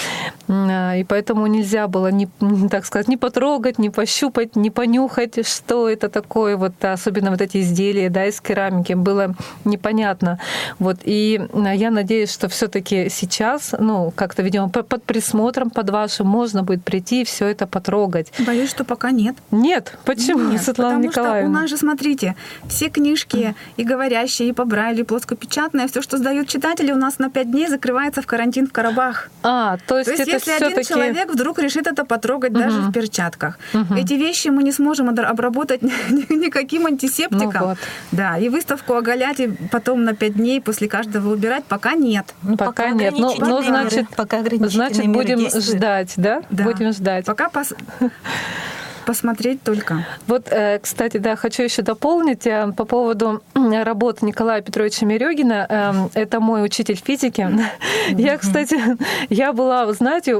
и 0.94 1.05
поэтому 1.05 1.46
нельзя 1.46 1.88
было, 1.88 2.11
не, 2.11 2.29
так 2.70 2.85
сказать, 2.85 3.09
не 3.09 3.16
потрогать, 3.16 3.79
не 3.79 3.90
пощупать, 3.90 4.57
не 4.57 4.70
понюхать, 4.70 5.46
что 5.46 5.88
это 5.88 6.09
такое, 6.09 6.57
вот 6.57 6.72
особенно 6.85 7.31
вот 7.31 7.40
эти 7.40 7.61
изделия, 7.61 8.11
да, 8.11 8.27
из 8.27 8.40
керамики, 8.40 8.92
было 8.92 9.35
непонятно. 9.64 10.38
Вот, 10.79 10.99
и 11.05 11.40
я 11.55 11.90
надеюсь, 11.90 12.33
что 12.33 12.49
все 12.49 12.68
таки 12.68 13.09
сейчас, 13.11 13.75
ну, 13.79 14.12
как-то, 14.14 14.42
видимо, 14.42 14.68
под 14.68 15.03
присмотром, 15.05 15.70
под 15.70 15.90
вашим 15.90 16.27
можно 16.27 16.62
будет 16.62 16.85
прийти 16.85 17.22
и 17.22 17.25
все 17.25 17.46
это 17.46 17.66
потрогать. 17.66 18.33
Боюсь, 18.46 18.70
что 18.70 18.85
пока 18.85 19.11
нет. 19.11 19.37
Нет? 19.51 19.96
Почему, 20.05 20.51
нет, 20.51 20.62
Светлана 20.62 20.96
потому 20.96 21.09
Николаевна? 21.09 21.40
Что 21.40 21.49
у 21.49 21.53
нас 21.53 21.70
же, 21.70 21.77
смотрите, 21.77 22.37
все 22.68 22.88
книжки 22.88 23.55
и 23.77 23.85
говорящие, 24.26 24.48
и 24.48 24.52
по 24.52 24.64
Брайлю, 24.64 25.00
и 25.00 25.02
плоскопечатные, 25.04 25.88
все, 25.88 26.02
что 26.02 26.18
сдают 26.18 26.48
читатели, 26.48 26.92
у 26.92 26.96
нас 26.96 27.18
на 27.18 27.30
пять 27.30 27.50
дней 27.50 27.68
закрывается 27.68 28.22
в 28.22 28.26
карантин 28.26 28.66
в 28.66 28.72
Карабах. 28.72 29.30
А, 29.42 29.76
то 29.86 29.98
есть, 29.98 30.06
то 30.06 30.16
есть 30.16 30.22
это 30.22 30.30
если 30.32 30.64
один 30.64 30.82
человек 30.84 31.32
вдруг 31.32 31.58
решит 31.58 31.86
это 31.86 32.04
потрогать 32.04 32.52
угу. 32.52 32.60
даже 32.60 32.80
в 32.80 32.92
перчатках, 32.92 33.58
угу. 33.72 33.94
эти 33.94 34.14
вещи 34.14 34.48
мы 34.48 34.62
не 34.62 34.72
сможем 34.72 35.08
обработать 35.08 35.82
никаким 36.10 36.86
антисептиком. 36.86 37.52
Ну, 37.60 37.66
вот. 37.68 37.78
Да, 38.12 38.38
и 38.38 38.48
выставку 38.48 38.94
оголять 38.94 39.40
и 39.40 39.48
потом 39.70 40.04
на 40.04 40.14
пять 40.14 40.34
дней 40.34 40.60
после 40.60 40.88
каждого 40.88 41.32
убирать 41.32 41.64
пока 41.64 41.94
нет. 41.94 42.26
Ну, 42.42 42.56
пока, 42.56 42.70
пока 42.70 42.90
нет. 42.90 43.14
Ну, 43.16 43.34
ну 43.38 43.62
значит, 43.62 44.08
пока 44.16 44.42
значит 44.42 45.06
будем 45.06 45.48
ждать, 45.50 46.12
да? 46.16 46.42
да? 46.50 46.64
Будем 46.64 46.92
ждать. 46.92 47.24
Пока 47.24 47.48
пос 47.48 47.72
посмотреть 49.06 49.62
только. 49.62 50.04
Вот, 50.26 50.48
э, 50.50 50.78
кстати, 50.80 51.18
да, 51.18 51.36
хочу 51.36 51.62
еще 51.62 51.82
дополнить 51.82 52.46
э, 52.46 52.72
по 52.76 52.84
поводу 52.84 53.42
работы 53.54 54.26
Николая 54.26 54.60
Петровича 54.60 55.06
Мерегина. 55.06 55.66
Эм, 55.68 56.10
это 56.14 56.40
мой 56.40 56.64
учитель 56.64 56.96
физики. 56.96 57.48
Я, 58.10 58.36
кстати, 58.38 58.76
я 59.30 59.52
была, 59.52 59.92
знаете, 59.92 60.36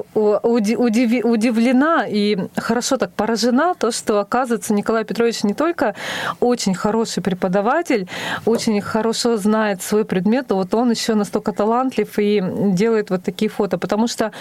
удивлена 1.24 2.07
и 2.09 2.38
хорошо 2.57 2.96
так 2.96 3.12
поражена, 3.12 3.74
то, 3.74 3.90
что, 3.92 4.20
оказывается, 4.20 4.74
Николай 4.74 5.05
Петрович 5.05 5.44
не 5.44 5.55
только 5.55 5.94
очень 6.40 6.74
хороший 6.74 7.22
преподаватель, 7.22 8.09
очень 8.46 8.81
хорошо 8.81 9.37
знает 9.37 9.83
свой 9.83 10.05
предмет, 10.05 10.46
но 10.50 10.57
вот 10.57 10.74
он 10.74 10.90
еще 10.90 11.14
настолько 11.14 11.52
талантлив 11.52 12.18
и 12.18 12.42
делает 12.72 13.11
вот 13.11 13.22
такие 13.22 13.48
фото. 13.48 13.79
Потому 13.79 14.09
что, 14.09 14.33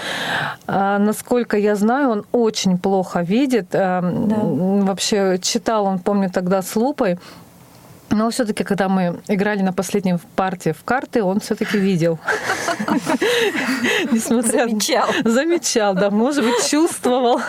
э, 0.68 0.98
насколько 0.98 1.58
я 1.58 1.76
знаю, 1.76 2.10
он 2.10 2.26
очень 2.32 2.78
плохо 2.78 3.22
видит, 3.22 3.68
эм, 3.74 4.15
да. 4.16 4.38
вообще 4.86 5.40
читал 5.42 5.86
он, 5.86 6.00
помню, 6.00 6.30
тогда 6.30 6.62
с 6.62 6.76
лупой. 6.76 7.18
Но 8.12 8.30
все-таки, 8.30 8.64
когда 8.64 8.88
мы 8.88 9.20
играли 9.28 9.62
на 9.62 9.74
последней 9.74 10.18
партии 10.36 10.72
в 10.72 10.84
карты, 10.84 11.24
он 11.24 11.40
все-таки 11.40 11.78
видел. 11.78 12.20
Несмотря 14.12 14.68
замечал. 14.68 15.10
Замечал, 15.24 15.96
да, 15.96 16.10
может 16.10 16.46
быть, 16.46 16.70
чувствовал. 16.70 17.42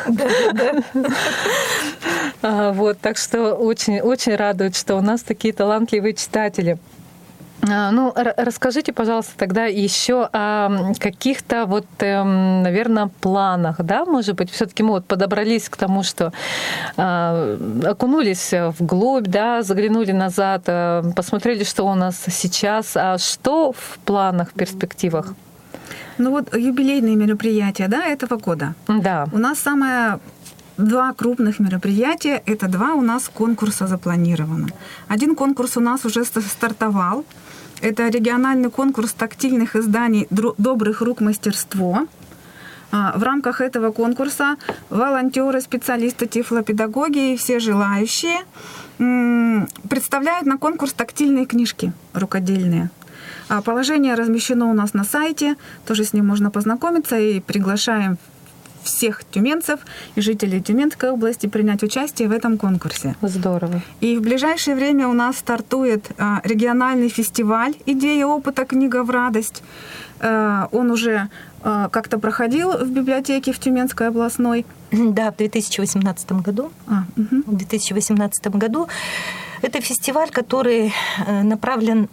А, 2.42 2.72
вот, 2.72 2.98
так 3.00 3.16
что 3.16 3.55
очень, 3.55 4.00
очень 4.00 4.35
радует, 4.37 4.76
что 4.76 4.96
у 4.96 5.00
нас 5.00 5.22
такие 5.22 5.55
талантливые 5.55 6.14
читатели. 6.14 6.79
А, 7.68 7.90
ну, 7.90 8.12
расскажите, 8.14 8.92
пожалуйста, 8.92 9.33
тогда 9.37 9.64
еще 9.64 10.29
о 10.33 10.92
каких-то 10.98 11.66
вот, 11.66 11.87
эм, 12.00 12.62
наверное, 12.62 13.11
планах, 13.20 13.76
да, 13.83 14.05
может 14.05 14.37
быть, 14.37 14.50
все-таки 14.50 14.83
мы 14.83 14.90
вот 14.90 15.07
подобрались 15.07 15.68
к 15.68 15.76
тому, 15.76 16.02
что 16.02 16.33
а, 16.96 17.57
окунулись 17.85 18.52
вглубь, 18.52 19.26
да, 19.26 19.62
заглянули 19.62 20.12
назад, 20.12 20.62
э, 20.66 21.02
посмотрели, 21.14 21.64
что 21.64 21.85
у 21.85 21.94
нас 21.94 22.22
сейчас, 22.29 22.96
а 22.96 23.18
что 23.18 23.72
в 23.72 23.98
планах, 24.05 24.50
в 24.50 24.55
перспективах? 24.55 25.35
Ну 26.18 26.31
вот 26.31 26.55
юбилейные 26.55 27.14
мероприятия, 27.16 27.88
да, 27.88 28.07
этого 28.07 28.37
года. 28.37 28.74
Да. 28.88 29.29
У 29.33 29.38
нас 29.38 29.59
самое 29.59 30.18
два 30.76 31.12
крупных 31.12 31.58
мероприятия. 31.58 32.42
Это 32.46 32.68
два 32.68 32.94
у 32.94 33.02
нас 33.02 33.28
конкурса 33.28 33.86
запланировано. 33.86 34.68
Один 35.08 35.34
конкурс 35.34 35.76
у 35.76 35.80
нас 35.80 36.04
уже 36.04 36.24
стартовал. 36.24 37.24
Это 37.82 38.08
региональный 38.08 38.70
конкурс 38.70 39.12
тактильных 39.12 39.76
изданий 39.76 40.26
«Добрых 40.30 41.02
рук 41.02 41.20
мастерство». 41.20 42.06
А, 42.92 43.18
в 43.18 43.22
рамках 43.22 43.60
этого 43.60 43.90
конкурса 43.90 44.56
волонтеры, 44.90 45.60
специалисты 45.60 46.26
тифлопедагоги 46.26 47.32
и 47.32 47.36
все 47.36 47.58
желающие 47.58 48.38
представляют 49.90 50.46
на 50.46 50.56
конкурс 50.56 50.92
тактильные 50.92 51.44
книжки 51.46 51.92
рукодельные. 52.14 52.90
А, 53.48 53.60
положение 53.60 54.14
размещено 54.14 54.70
у 54.70 54.72
нас 54.72 54.94
на 54.94 55.04
сайте, 55.04 55.56
тоже 55.86 56.04
с 56.04 56.12
ним 56.12 56.26
можно 56.26 56.50
познакомиться 56.50 57.18
и 57.18 57.40
приглашаем 57.40 58.18
всех 58.87 59.25
тюменцев 59.25 59.81
и 60.14 60.20
жителей 60.20 60.62
Тюменской 60.62 61.11
области 61.11 61.46
принять 61.46 61.83
участие 61.83 62.29
в 62.29 62.33
этом 62.33 62.57
конкурсе. 62.57 63.14
Здорово. 63.20 63.83
И 64.01 64.16
в 64.16 64.22
ближайшее 64.22 64.77
время 64.77 65.09
у 65.09 65.12
нас 65.12 65.38
стартует 65.38 66.11
а, 66.18 66.40
региональный 66.44 67.09
фестиваль 67.09 67.75
«Идея 67.85 68.27
опыта. 68.27 68.64
Книга 68.64 69.03
в 69.03 69.11
радость». 69.11 69.62
А, 70.20 70.68
он 70.72 70.90
уже 70.90 71.29
а, 71.62 71.88
как-то 71.88 72.18
проходил 72.18 72.72
в 72.72 72.90
библиотеке 72.90 73.53
в 73.53 73.59
Тюменской 73.59 74.09
областной. 74.09 74.64
Да, 74.90 75.31
в 75.33 75.37
2018 75.37 76.33
году. 76.33 76.70
А, 76.87 77.05
угу. 77.16 77.42
В 77.46 77.57
2018 77.57 78.46
году. 78.49 78.88
Это 79.62 79.81
фестиваль, 79.81 80.31
который 80.31 80.92
э, 81.27 81.42
направлен 81.42 82.09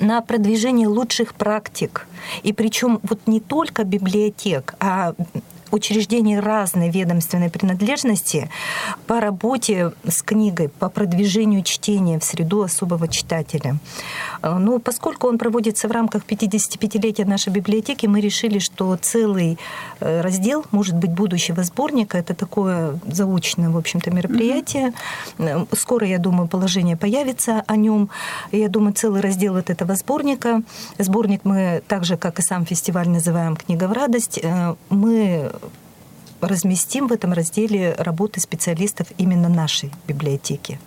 на 0.00 0.20
продвижение 0.22 0.88
лучших 0.88 1.34
практик. 1.34 2.06
И 2.42 2.52
причем 2.52 3.00
вот 3.02 3.20
не 3.26 3.40
только 3.40 3.84
библиотек, 3.84 4.74
а 4.80 5.14
учреждений 5.74 6.38
разной 6.38 6.88
ведомственной 6.88 7.50
принадлежности 7.50 8.48
по 9.06 9.20
работе 9.20 9.92
с 10.06 10.22
книгой, 10.22 10.68
по 10.68 10.88
продвижению 10.88 11.62
чтения 11.62 12.18
в 12.18 12.24
среду 12.24 12.62
особого 12.62 13.08
читателя. 13.08 13.76
Э, 14.42 14.56
ну, 14.58 14.78
поскольку 14.78 15.28
он 15.28 15.36
проводится 15.38 15.88
в 15.88 15.90
рамках 15.90 16.22
55-летия 16.24 17.26
нашей 17.26 17.52
библиотеки, 17.52 18.06
мы 18.06 18.20
решили, 18.20 18.60
что 18.60 18.96
целый 18.96 19.58
э, 20.00 20.20
раздел, 20.20 20.64
может 20.70 20.94
быть, 20.94 21.10
будущего 21.10 21.64
сборника, 21.64 22.18
это 22.18 22.34
такое 22.34 23.00
заочное, 23.06 23.70
в 23.70 23.76
общем-то, 23.76 24.10
мероприятие. 24.10 24.92
Mm-hmm. 25.38 25.76
Скоро, 25.76 26.06
я 26.06 26.18
думаю, 26.18 26.46
положение 26.46 26.96
появится 26.96 27.64
о 27.66 27.76
нем. 27.76 28.10
Я 28.52 28.68
думаю, 28.68 28.94
целый 28.94 29.20
раздел 29.20 29.56
от 29.56 29.70
этого 29.70 29.96
сборника. 29.96 30.62
Сборник 30.98 31.40
мы, 31.44 31.82
так 31.88 32.04
же, 32.04 32.16
как 32.16 32.38
и 32.38 32.42
сам 32.42 32.64
фестиваль, 32.64 33.08
называем 33.08 33.56
«Книга 33.56 33.88
в 33.88 33.92
радость». 33.92 34.40
Мы 34.88 35.50
разместим 36.40 37.08
в 37.08 37.12
этом 37.12 37.32
разделе 37.32 37.94
работы 37.98 38.40
специалистов 38.40 39.08
именно 39.18 39.48
нашей 39.48 39.90
библиотеки. 40.06 40.78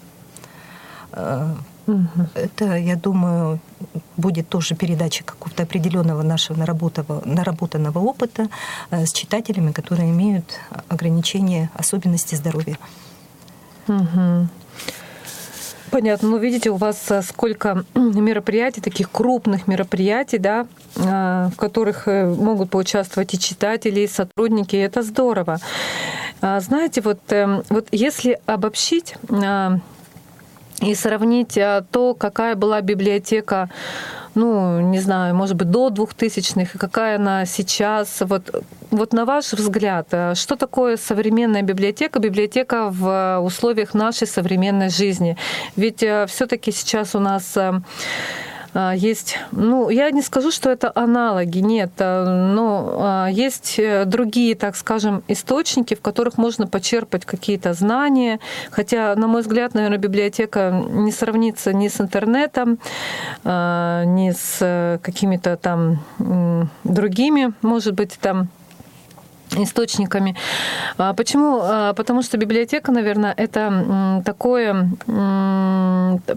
Угу. 1.88 2.28
Это, 2.34 2.76
я 2.76 2.96
думаю, 2.98 3.60
будет 4.18 4.50
тоже 4.50 4.76
передача 4.76 5.24
какого-то 5.24 5.64
определенного 5.64 6.22
нашего 6.22 6.58
наработанного, 6.58 7.22
наработанного 7.26 8.00
опыта 8.00 8.50
э, 8.92 9.06
с 9.06 9.14
читателями, 9.14 9.72
которые 9.72 10.10
имеют 10.10 10.60
ограничения, 10.90 11.72
особенности 11.74 12.36
здоровья. 12.36 12.78
Угу. 13.88 14.48
Понятно. 15.92 16.30
Ну, 16.30 16.38
видите, 16.38 16.70
у 16.70 16.76
вас 16.76 17.12
э, 17.12 17.22
сколько 17.22 17.86
мероприятий, 17.96 18.82
таких 18.82 19.10
крупных 19.10 19.68
мероприятий, 19.68 20.38
да, 20.38 20.68
э, 20.96 21.50
в 21.54 21.56
которых 21.56 22.08
э, 22.08 22.26
могут 22.26 22.70
поучаствовать 22.70 23.34
и 23.34 23.40
читатели, 23.40 24.02
и 24.02 24.08
сотрудники. 24.08 24.76
И 24.76 24.80
это 24.80 25.02
здорово. 25.02 25.60
А, 26.42 26.60
знаете, 26.60 27.02
вот, 27.02 27.20
вот 27.70 27.88
если 27.92 28.40
обобщить 28.46 29.16
и 30.82 30.96
сравнить 30.96 31.58
то, 31.92 32.14
какая 32.14 32.56
была 32.56 32.82
библиотека 32.82 33.70
ну, 34.38 34.80
не 34.82 35.00
знаю, 35.00 35.36
может 35.36 35.56
быть, 35.56 35.72
до 35.72 35.90
2000-х, 35.90 36.72
и 36.76 36.78
какая 36.78 37.16
она 37.16 37.46
сейчас. 37.46 38.22
Вот, 38.22 38.64
вот 38.92 39.14
на 39.14 39.26
ваш 39.26 39.54
взгляд, 39.54 40.08
э, 40.12 40.36
что 40.36 40.56
такое 40.56 40.98
современная 40.98 41.64
библиотека, 41.64 42.20
библиотека 42.20 42.90
в 42.92 43.40
условиях 43.44 43.96
нашей 43.96 44.28
современной 44.28 44.90
жизни? 44.90 45.38
Ведь 45.76 46.04
э, 46.04 46.26
все 46.28 46.46
таки 46.46 46.72
сейчас 46.72 47.16
у 47.16 47.20
нас 47.20 47.58
э, 47.58 47.82
есть, 48.96 49.40
ну, 49.52 49.90
я 49.90 50.12
не 50.12 50.22
скажу, 50.22 50.52
что 50.52 50.70
это 50.70 50.92
аналоги, 50.94 51.60
нет, 51.60 51.92
а, 52.00 52.26
но 52.26 52.98
а, 53.00 53.28
есть 53.28 53.80
э, 53.80 54.06
другие, 54.06 54.56
так 54.56 54.76
скажем, 54.76 55.24
источники, 55.28 55.96
в 55.96 56.02
которых 56.02 56.38
можно 56.38 56.68
почерпать 56.68 57.26
какие-то 57.26 57.74
знания, 57.74 58.40
хотя, 58.70 59.16
на 59.16 59.28
мой 59.28 59.42
взгляд, 59.42 59.74
наверное, 59.74 59.98
библиотека 59.98 60.84
не 60.90 61.12
сравнится 61.12 61.74
ни 61.74 61.88
с 61.88 62.00
интернетом, 62.00 62.80
ни 63.44 64.32
с 64.32 64.58
э, 64.62 65.00
какими-то 65.02 65.58
там 65.58 66.04
другими, 66.84 67.54
может 67.62 67.94
быть, 67.94 68.18
там 68.22 68.50
источниками. 69.64 70.36
Почему? 71.16 71.60
Потому 71.96 72.22
что 72.22 72.38
библиотека, 72.38 72.92
наверное, 72.92 73.34
это 73.36 74.22
такое, 74.26 74.90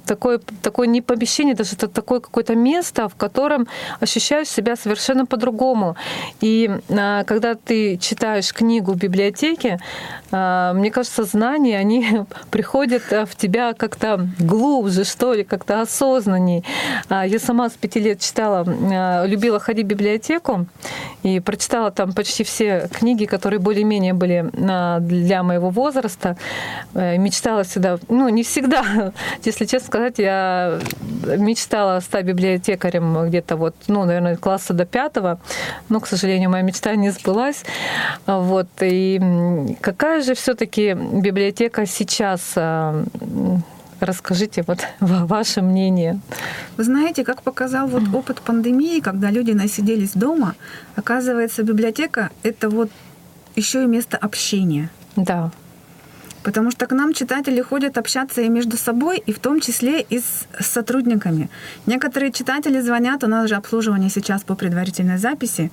такое, 0.06 0.40
такое 0.62 0.86
не 0.86 1.00
помещение, 1.00 1.54
даже 1.54 1.74
это 1.76 1.88
такое 1.88 2.20
какое-то 2.20 2.54
место, 2.54 3.08
в 3.08 3.14
котором 3.14 3.66
ощущаешь 4.00 4.48
себя 4.48 4.76
совершенно 4.76 5.26
по-другому. 5.26 5.96
И 6.40 6.70
когда 6.88 7.54
ты 7.54 7.96
читаешь 7.96 8.52
книгу 8.52 8.92
в 8.92 8.96
библиотеке, 8.96 9.78
мне 10.30 10.90
кажется, 10.90 11.24
знания, 11.24 11.78
они 11.78 12.22
приходят 12.50 13.02
в 13.10 13.36
тебя 13.36 13.72
как-то 13.72 14.28
глубже, 14.38 15.04
что 15.04 15.34
ли, 15.34 15.44
как-то 15.44 15.80
осознанней. 15.80 16.64
Я 17.10 17.38
сама 17.38 17.68
с 17.68 17.72
пяти 17.72 18.00
лет 18.00 18.20
читала, 18.20 18.64
любила 19.26 19.58
ходить 19.58 19.86
в 19.86 19.88
библиотеку 19.88 20.66
и 21.22 21.40
прочитала 21.40 21.90
там 21.90 22.12
почти 22.12 22.44
все 22.44 22.88
книги, 22.92 23.09
которые 23.26 23.60
более-менее 23.60 24.14
были 24.14 24.50
для 24.52 25.42
моего 25.42 25.70
возраста. 25.70 26.36
Э, 26.94 27.16
мечтала 27.18 27.62
всегда, 27.62 27.98
ну, 28.08 28.28
не 28.28 28.42
всегда, 28.42 29.12
если 29.44 29.64
честно 29.64 29.86
сказать, 29.86 30.18
я 30.18 30.78
мечтала 31.36 32.00
стать 32.00 32.24
библиотекарем 32.24 33.28
где-то 33.28 33.56
вот, 33.56 33.74
ну, 33.88 34.04
наверное, 34.04 34.36
класса 34.36 34.74
до 34.74 34.84
пятого, 34.84 35.40
но, 35.88 36.00
к 36.00 36.06
сожалению, 36.06 36.50
моя 36.50 36.62
мечта 36.62 36.94
не 36.94 37.10
сбылась. 37.10 37.64
Вот. 38.26 38.68
И 38.80 39.20
какая 39.80 40.22
же 40.22 40.34
все 40.34 40.54
таки 40.54 40.94
библиотека 40.94 41.86
сейчас 41.86 42.52
а, 42.56 43.04
Расскажите 44.00 44.64
вот 44.66 44.80
ваше 45.00 45.62
мнение. 45.62 46.20
Вы 46.76 46.84
знаете, 46.84 47.24
как 47.24 47.42
показал 47.42 47.86
вот 47.86 48.02
опыт 48.14 48.40
пандемии, 48.40 49.00
когда 49.00 49.30
люди 49.30 49.52
насиделись 49.52 50.12
дома, 50.12 50.54
оказывается, 50.96 51.62
библиотека— 51.62 52.30
это 52.42 52.68
вот 52.70 52.90
еще 53.56 53.84
и 53.84 53.86
место 53.86 54.16
общения. 54.16 54.90
Да. 55.16 55.50
Потому 56.42 56.70
что 56.70 56.86
к 56.86 56.92
нам 56.92 57.12
читатели 57.12 57.60
ходят 57.60 57.98
общаться 57.98 58.40
и 58.40 58.48
между 58.48 58.78
собой, 58.78 59.18
и 59.18 59.32
в 59.32 59.38
том 59.38 59.60
числе 59.60 60.00
и 60.00 60.20
с 60.20 60.46
сотрудниками. 60.58 61.50
Некоторые 61.86 62.32
читатели 62.32 62.80
звонят, 62.80 63.24
у 63.24 63.26
нас 63.26 63.48
же 63.48 63.56
обслуживание 63.56 64.08
сейчас 64.08 64.42
по 64.42 64.54
предварительной 64.54 65.18
записи, 65.18 65.70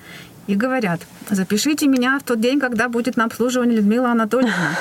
и 0.47 0.55
говорят, 0.55 1.01
запишите 1.29 1.87
меня 1.87 2.19
в 2.19 2.23
тот 2.23 2.39
день, 2.39 2.59
когда 2.59 2.87
будет 2.87 3.17
на 3.17 3.25
обслуживании 3.25 3.75
Людмила 3.75 4.11
Анатольевна. 4.11 4.77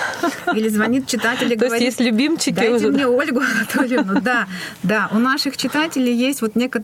Или 0.54 0.68
звонит 0.68 1.06
читатель 1.06 1.52
и 1.52 1.56
говорит, 1.56 1.78
То 1.78 1.84
есть 1.84 1.98
есть 1.98 2.00
любимчики 2.00 2.54
дайте 2.54 2.74
уже. 2.74 2.88
мне 2.92 3.06
Ольгу 3.06 3.40
Анатольевну. 3.40 4.20
Да, 4.26 4.46
да, 4.82 5.08
у 5.12 5.18
наших 5.18 5.56
читателей 5.56 6.14
есть 6.14 6.40
вот 6.42 6.56
некий 6.56 6.80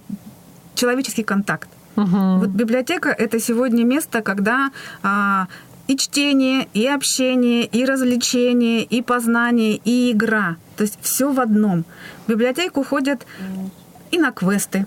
человеческий 0.74 1.22
контакт. 1.22 1.68
Угу. 1.96 2.38
Вот 2.38 2.48
библиотека— 2.48 3.08
это 3.18 3.38
сегодня 3.38 3.84
место, 3.84 4.22
когда 4.22 4.70
а, 5.02 5.46
и 5.86 5.96
чтение, 5.96 6.68
и 6.74 6.86
общение, 6.86 7.64
и 7.64 7.84
развлечение, 7.84 8.82
и 8.82 9.02
познание, 9.02 9.80
и 9.84 10.12
игра. 10.12 10.56
То 10.76 10.84
есть 10.84 10.98
все 11.02 11.32
в 11.32 11.40
одном. 11.40 11.84
В 12.26 12.30
библиотеку 12.30 12.82
ходят 12.82 13.26
и 14.10 14.18
на 14.18 14.32
квесты, 14.32 14.86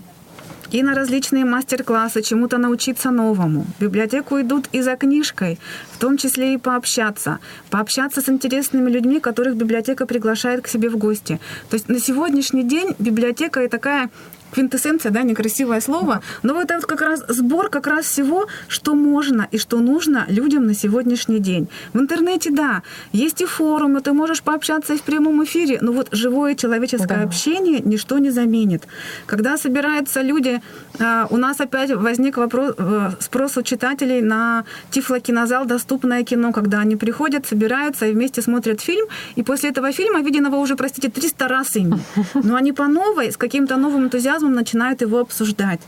и 0.70 0.82
на 0.82 0.94
различные 0.94 1.44
мастер-классы, 1.44 2.22
чему-то 2.22 2.58
научиться 2.58 3.10
новому. 3.10 3.66
В 3.78 3.82
библиотеку 3.82 4.40
идут 4.40 4.68
и 4.72 4.82
за 4.82 4.96
книжкой, 4.96 5.58
в 5.92 5.98
том 5.98 6.16
числе 6.16 6.54
и 6.54 6.58
пообщаться. 6.58 7.38
Пообщаться 7.70 8.20
с 8.20 8.28
интересными 8.28 8.90
людьми, 8.90 9.20
которых 9.20 9.56
библиотека 9.56 10.06
приглашает 10.06 10.62
к 10.62 10.68
себе 10.68 10.88
в 10.88 10.96
гости. 10.96 11.40
То 11.70 11.76
есть 11.76 11.88
на 11.88 12.00
сегодняшний 12.00 12.64
день 12.64 12.94
библиотека 12.98 13.62
и 13.62 13.68
такая 13.68 14.10
квинтэссенция, 14.56 15.12
да, 15.12 15.22
некрасивое 15.22 15.80
слово, 15.80 16.22
но 16.42 16.60
это 16.60 16.76
вот 16.76 16.86
как 16.86 17.02
раз 17.02 17.22
сбор 17.28 17.68
как 17.68 17.86
раз 17.86 18.06
всего, 18.06 18.46
что 18.68 18.94
можно 18.94 19.46
и 19.52 19.58
что 19.58 19.80
нужно 19.80 20.24
людям 20.28 20.66
на 20.66 20.74
сегодняшний 20.74 21.40
день. 21.40 21.68
В 21.92 21.98
интернете, 21.98 22.50
да, 22.50 22.82
есть 23.12 23.42
и 23.42 23.44
форумы, 23.44 24.00
ты 24.00 24.12
можешь 24.12 24.42
пообщаться 24.42 24.94
и 24.94 24.96
в 24.96 25.02
прямом 25.02 25.44
эфире, 25.44 25.78
но 25.82 25.92
вот 25.92 26.08
живое 26.12 26.54
человеческое 26.54 27.18
да. 27.18 27.24
общение 27.24 27.80
ничто 27.84 28.18
не 28.18 28.30
заменит. 28.30 28.82
Когда 29.26 29.58
собираются 29.58 30.22
люди, 30.22 30.60
а, 30.98 31.26
у 31.30 31.36
нас 31.36 31.60
опять 31.60 31.90
возник 31.90 32.38
вопрос, 32.38 32.74
э, 32.78 33.10
спрос 33.20 33.56
у 33.58 33.62
читателей 33.62 34.22
на 34.22 34.64
Тифлокинозал 34.90 35.66
«Доступное 35.66 36.22
кино», 36.24 36.52
когда 36.52 36.80
они 36.80 36.96
приходят, 36.96 37.46
собираются 37.46 38.06
и 38.06 38.12
вместе 38.12 38.42
смотрят 38.42 38.80
фильм, 38.80 39.06
и 39.36 39.42
после 39.42 39.70
этого 39.70 39.92
фильма, 39.92 40.22
виденного 40.22 40.56
уже, 40.56 40.76
простите, 40.76 41.10
300 41.10 41.48
раз 41.48 41.76
ими, 41.76 41.98
но 42.34 42.56
они 42.56 42.72
по 42.72 42.86
новой, 42.86 43.30
с 43.30 43.36
каким-то 43.36 43.76
новым 43.76 44.04
энтузиазмом 44.04 44.45
энтузиазмом 44.46 44.54
начинают 44.54 45.02
его 45.02 45.18
обсуждать. 45.18 45.80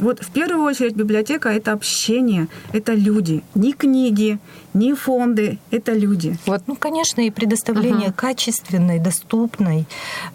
Вот 0.00 0.18
в 0.20 0.30
первую 0.32 0.64
очередь 0.64 0.96
библиотека— 0.96 1.48
это 1.50 1.72
общение, 1.72 2.48
это 2.72 2.94
люди. 2.94 3.42
Ни 3.54 3.72
книги, 3.72 4.38
ни 4.74 4.92
фонды— 4.92 5.58
это 5.70 5.92
люди. 5.92 6.36
Вот. 6.46 6.62
Ну, 6.66 6.74
конечно, 6.74 7.20
и 7.20 7.30
предоставление 7.30 8.08
uh-huh. 8.08 8.14
качественной, 8.16 8.98
доступной, 8.98 9.86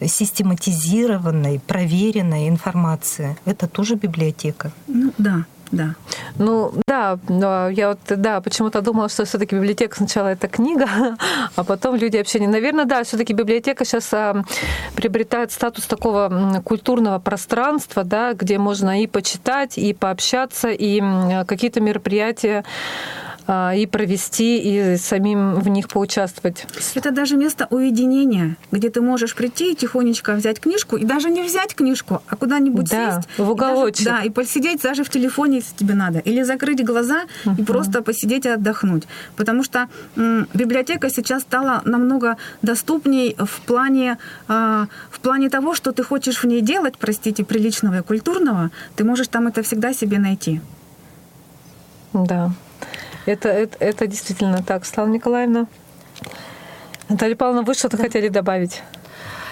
систематизированной, 0.02 1.60
проверенной 1.68 2.48
информации— 2.48 3.36
это 3.46 3.68
тоже 3.68 3.96
библиотека. 3.96 4.72
Ну, 4.88 5.12
да, 5.18 5.46
да. 5.72 5.96
Ну, 6.38 6.74
да, 6.88 7.20
я 7.70 7.90
вот, 7.90 8.00
да, 8.08 8.42
почему-то 8.42 8.82
думала, 8.82 9.10
что 9.10 9.26
все 9.26 9.38
таки 9.38 9.56
библиотека 9.56 9.96
сначала 9.96 10.30
это 10.30 10.48
книга, 10.48 10.88
а 11.56 11.64
потом 11.64 11.96
люди 11.96 12.18
общения. 12.18 12.48
Наверное, 12.48 12.86
да, 12.86 13.04
все 13.04 13.18
таки 13.18 13.34
библиотека 13.34 13.86
сейчас 13.86 14.14
а, 14.14 14.44
приобретает 14.96 15.52
статус 15.52 15.86
такого 15.86 16.62
культурного 16.64 17.20
пространства, 17.20 18.04
да, 18.04 18.34
где 18.34 18.58
можно 18.58 19.02
и 19.02 19.08
почитать, 19.08 19.78
и 19.78 19.94
пообщаться, 19.94 20.70
и 20.70 21.02
какие-то 21.46 21.82
мероприятия 21.82 22.64
и 23.50 23.88
провести, 23.88 24.60
и 24.60 24.98
самим 24.98 25.56
в 25.56 25.68
них 25.70 25.88
поучаствовать. 25.88 26.68
Это 26.94 27.12
даже 27.12 27.36
место 27.36 27.68
уединения, 27.72 28.58
где 28.72 28.90
ты 28.90 29.02
можешь 29.02 29.34
прийти 29.34 29.72
и 29.72 29.76
тихонечко 29.76 30.34
взять 30.34 30.60
книжку, 30.60 30.98
и 30.98 31.04
даже 31.04 31.32
не 31.32 31.42
взять 31.42 31.74
книжку, 31.74 32.22
а 32.28 32.36
куда-нибудь 32.36 32.90
да, 32.90 33.22
сесть. 33.22 33.28
в 33.38 33.50
уголочек. 33.50 34.02
И 34.02 34.06
даже, 34.06 34.18
да, 34.18 34.24
и 34.24 34.30
посидеть 34.30 34.82
даже 34.82 35.04
в 35.04 35.10
телефоне, 35.10 35.58
если 35.58 35.76
тебе 35.76 35.96
надо. 35.96 36.20
Или 36.20 36.44
закрыть 36.44 36.86
глаза 36.86 37.24
uh-huh. 37.46 37.60
и 37.60 37.64
просто 37.64 38.04
посидеть 38.04 38.46
и 38.46 38.50
отдохнуть. 38.50 39.08
Потому 39.36 39.64
что 39.64 39.88
м, 40.16 40.48
библиотека 40.54 41.10
сейчас 41.10 41.42
стала 41.42 41.82
намного 41.86 42.38
доступней 42.62 43.36
в 43.38 43.62
плане, 43.62 44.20
э, 44.48 44.86
в 45.10 45.20
плане 45.22 45.50
того, 45.50 45.74
что 45.74 45.92
ты 45.92 46.04
хочешь 46.04 46.44
в 46.44 46.48
ней 46.48 46.62
делать, 46.62 47.00
простите, 47.00 47.44
приличного 47.44 48.00
и 48.00 48.02
культурного, 48.04 48.70
ты 48.96 49.04
можешь 49.04 49.28
там 49.28 49.48
это 49.48 49.64
всегда 49.64 49.94
себе 49.94 50.20
найти. 50.20 50.62
Да. 52.14 52.52
Это, 53.30 53.50
это, 53.50 53.78
это 53.80 54.08
действительно 54.08 54.64
так, 54.64 54.88
Слава 54.88 55.08
Николаевна. 55.08 55.68
Наталья 57.10 57.36
Павловна, 57.36 57.62
вы 57.62 57.76
что-то 57.76 57.96
да. 57.96 58.04
хотели 58.06 58.28
добавить? 58.28 58.82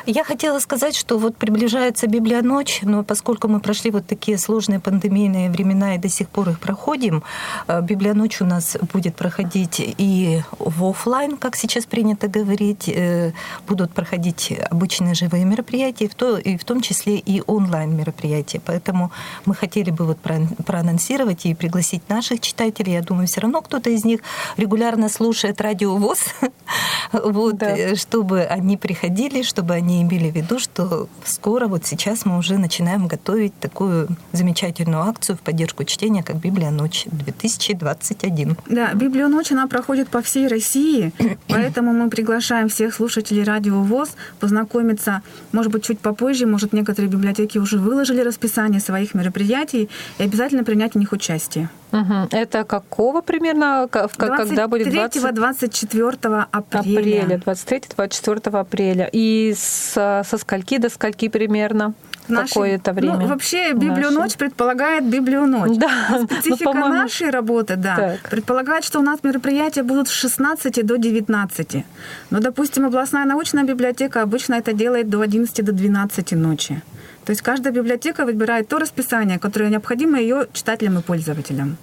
Я 0.10 0.24
хотела 0.24 0.60
сказать, 0.60 0.95
что 0.95 1.18
вот 1.18 1.36
приближается 1.36 2.08
Библионочь, 2.08 2.80
но 2.82 3.03
поскольку 3.03 3.49
мы 3.49 3.60
прошли 3.60 3.91
вот 3.91 4.08
такие 4.08 4.38
сложные 4.38 4.80
пандемийные 4.80 5.49
времена 5.49 5.95
и 5.95 5.97
до 5.97 6.08
сих 6.08 6.30
пор 6.30 6.49
их 6.49 6.62
проходим, 6.62 7.24
э, 7.68 7.82
Библионочь 7.82 8.41
у 8.41 8.45
нас 8.45 8.78
будет 8.93 9.18
проходить 9.18 9.82
и 9.82 10.41
в 10.60 10.86
офлайн, 10.86 11.36
как 11.36 11.58
сейчас 11.58 11.86
принято 11.86 12.30
говорить, 12.30 12.88
э, 12.88 13.34
будут 13.68 13.91
проходить 13.93 14.53
обычные 14.72 15.14
живые 15.14 15.43
мероприятия, 15.43 16.10
и 16.45 16.58
в 16.58 16.64
том 16.64 16.80
числе 16.80 17.18
и 17.18 17.43
онлайн 17.45 17.93
мероприятия. 17.93 18.62
Поэтому 18.66 19.12
мы 19.43 19.55
хотели 19.55 19.91
бы 19.91 20.05
вот 20.05 20.20
проанонсировать 20.66 21.45
и 21.45 21.53
пригласить 21.53 22.08
наших 22.08 22.39
читателей. 22.39 22.93
Я 22.93 23.01
думаю, 23.01 23.28
все 23.28 23.41
равно 23.41 23.62
кто-то 23.62 23.89
из 23.89 24.05
них 24.05 24.22
регулярно 24.55 25.10
слушает 25.10 25.60
радио 25.60 25.97
ВОЗ, 25.97 26.34
вот, 27.12 27.58
да. 27.58 27.76
Э, 27.76 27.95
чтобы 27.95 28.43
они 28.43 28.78
приходили, 28.78 29.41
чтобы 29.41 29.74
они 29.74 29.97
имели 30.02 30.30
в 30.32 30.36
виду, 30.36 30.60
что 30.60 31.08
скоро, 31.26 31.68
вот 31.68 31.86
сейчас 31.86 32.26
мы 32.26 32.38
уже 32.38 32.58
начинаем 32.58 33.08
готовить 33.08 33.58
такую 33.60 34.08
замечательную 34.32 35.04
акцию 35.04 35.38
в 35.38 35.41
поддержку 35.41 35.84
чтения, 35.84 36.24
как 36.24 36.38
«Библия 36.38 36.72
ночь» 36.72 37.06
2021. 37.06 38.58
Да, 38.68 38.93
«Библия 38.93 39.28
ночь», 39.28 39.52
она 39.52 39.68
проходит 39.68 40.10
по 40.10 40.22
всей 40.22 40.48
России, 40.48 41.12
поэтому 41.48 41.93
мы 41.93 42.10
приглашаем 42.10 42.70
всех 42.70 42.93
слушателей 42.93 43.43
радио 43.43 43.82
ВОЗ 43.82 44.10
познакомиться, 44.39 45.22
может 45.52 45.72
быть, 45.72 45.84
чуть 45.84 46.00
попозже, 46.00 46.45
может, 46.45 46.74
некоторые 46.74 47.12
библиотеки 47.12 47.58
уже 47.58 47.78
выложили 47.78 48.22
расписание 48.22 48.80
своих 48.80 49.14
мероприятий 49.14 49.89
и 50.18 50.24
обязательно 50.24 50.64
принять 50.64 50.93
в 50.93 50.98
них 50.98 51.12
участие. 51.12 51.70
Угу. 51.92 52.30
Это 52.32 52.64
какого 52.64 53.22
примерно, 53.22 53.88
когда 53.90 54.68
будет 54.68 54.88
23-24 54.88 56.46
апреля. 56.52 57.24
Апреля, 57.24 57.38
23-24 57.38 58.60
апреля. 58.60 59.10
И 59.12 59.54
с, 59.56 59.94
со 59.94 60.38
скольки 60.38 60.78
до 60.78 60.90
скольки 60.90 61.30
примерно? 61.30 61.94
Нашей, 62.28 62.50
какое-то 62.50 62.92
время. 62.94 63.18
Ну, 63.18 63.28
вообще 63.28 63.72
Библию 63.72 64.12
ночь 64.12 64.36
предполагает 64.36 65.06
Библию 65.06 65.48
ночь. 65.48 65.78
Да. 65.78 66.20
Специфика 66.26 66.74
ну, 66.74 66.88
нашей 66.90 67.30
работы, 67.30 67.78
да, 67.78 67.96
так. 67.96 68.30
предполагает, 68.30 68.84
что 68.84 69.00
у 69.00 69.02
нас 69.02 69.24
мероприятия 69.24 69.84
будут 69.84 70.10
с 70.10 70.12
16 70.12 70.86
до 70.86 70.98
19. 70.98 71.86
Но, 72.30 72.40
допустим, 72.40 72.86
областная 72.86 73.26
научная 73.26 73.64
библиотека 73.64 74.22
обычно 74.22 74.56
это 74.56 74.74
делает 74.74 75.10
до 75.10 75.22
11 75.22 75.64
до 75.64 75.72
12 75.72 76.34
ночи. 76.34 76.82
То 77.28 77.32
есть 77.32 77.41
каждая 77.41 77.73
библиотека 77.73 78.23
выбирает 78.23 78.69
то 78.69 78.80
расписание, 78.80 79.38
которое 79.38 79.69
необходимо 79.69 80.17
ее 80.17 80.47
читателям 80.53 80.99
и 80.99 81.01
пользователям. 81.01 81.75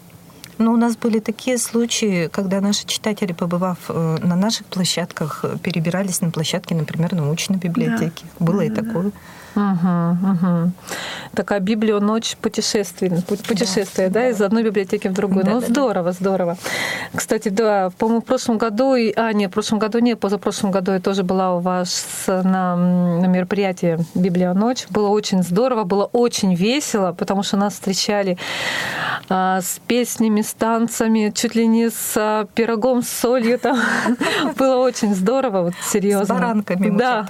Но 0.57 0.73
у 0.73 0.77
нас 0.79 0.97
были 0.97 1.19
такие 1.19 1.59
случаи, 1.59 2.29
когда 2.29 2.63
наши 2.63 2.87
читатели, 2.87 3.35
побывав 3.35 3.77
э, 3.89 4.17
на 4.23 4.37
наших 4.37 4.67
площадках, 4.69 5.45
перебирались 5.63 6.23
на 6.23 6.31
площадки, 6.31 6.73
например, 6.73 7.13
научной 7.13 7.59
библиотеки. 7.59 8.25
Да. 8.39 8.47
Было 8.47 8.61
да, 8.61 8.65
и 8.65 8.71
такое. 8.71 9.03
Да. 9.03 9.11
Угу, 9.57 10.31
угу. 10.31 10.73
Такая 11.35 11.61
Библия 11.61 12.01
ночь 12.01 12.37
путешествий, 12.41 13.11
путешествия, 13.49 14.09
да, 14.09 14.21
да, 14.21 14.29
из 14.29 14.41
одной 14.41 14.65
библиотеки 14.65 15.09
в 15.09 15.13
другую. 15.13 15.45
Да, 15.45 15.53
ну, 15.53 15.61
да, 15.61 15.67
здорово, 15.67 16.07
да. 16.07 16.13
здорово. 16.13 16.57
Кстати, 17.15 17.49
да, 17.49 17.91
по-моему, 17.99 18.21
в 18.21 18.25
прошлом 18.25 18.59
году, 18.59 18.95
а, 18.95 19.33
нет, 19.33 19.51
в 19.51 19.55
прошлом 19.55 19.79
году 19.79 19.99
нет, 19.99 20.19
позапрошлом 20.21 20.71
году 20.71 20.93
я 20.93 21.01
тоже 21.01 21.23
была 21.23 21.57
у 21.57 21.61
вас 21.61 22.05
на, 22.27 22.77
на 22.77 23.27
мероприятии 23.27 23.99
Библия 24.15 24.53
ночь. 24.55 24.87
Было 24.91 25.09
очень 25.09 25.43
здорово, 25.43 25.85
было 25.85 26.05
очень 26.05 26.55
весело, 26.55 27.13
потому 27.13 27.43
что 27.43 27.57
нас 27.57 27.75
встречали 27.75 28.39
с 29.29 29.81
песнями, 29.87 30.43
с 30.43 30.55
танцами, 30.55 31.33
чуть 31.35 31.55
ли 31.55 31.67
не 31.67 31.91
с 31.91 32.15
а, 32.17 32.47
пирогом 32.55 33.03
с 33.03 33.09
солью. 33.09 33.59
Там. 33.59 33.79
Было 34.59 34.77
очень 34.77 35.15
здорово, 35.15 35.63
вот 35.63 35.75
серьезно. 35.83 36.27
С 36.27 36.29
баранками 36.29 36.97
да. 36.97 37.27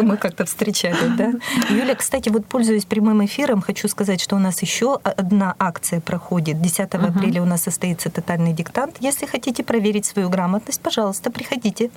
мы 0.00 0.16
как-то 0.16 0.44
встречали, 0.44 0.96
да? 1.16 1.32
Юля, 1.70 1.94
кстати, 1.94 2.28
вот 2.28 2.46
пользуясь 2.46 2.84
прямым 2.84 3.24
эфиром, 3.24 3.60
хочу 3.60 3.88
сказать, 3.88 4.20
что 4.20 4.36
у 4.36 4.38
нас 4.38 4.62
еще 4.62 4.98
одна 5.02 5.54
акция 5.58 6.00
проходит. 6.00 6.60
10 6.60 6.80
uh-huh. 6.80 7.08
апреля 7.08 7.42
у 7.42 7.46
нас 7.46 7.62
состоится 7.62 8.10
тотальный 8.10 8.52
диктант. 8.52 8.96
Если 9.00 9.26
хотите 9.26 9.62
проверить 9.62 10.06
свою 10.06 10.28
грамотность, 10.28 10.80
пожалуйста, 10.80 11.30
приходите. 11.30 11.90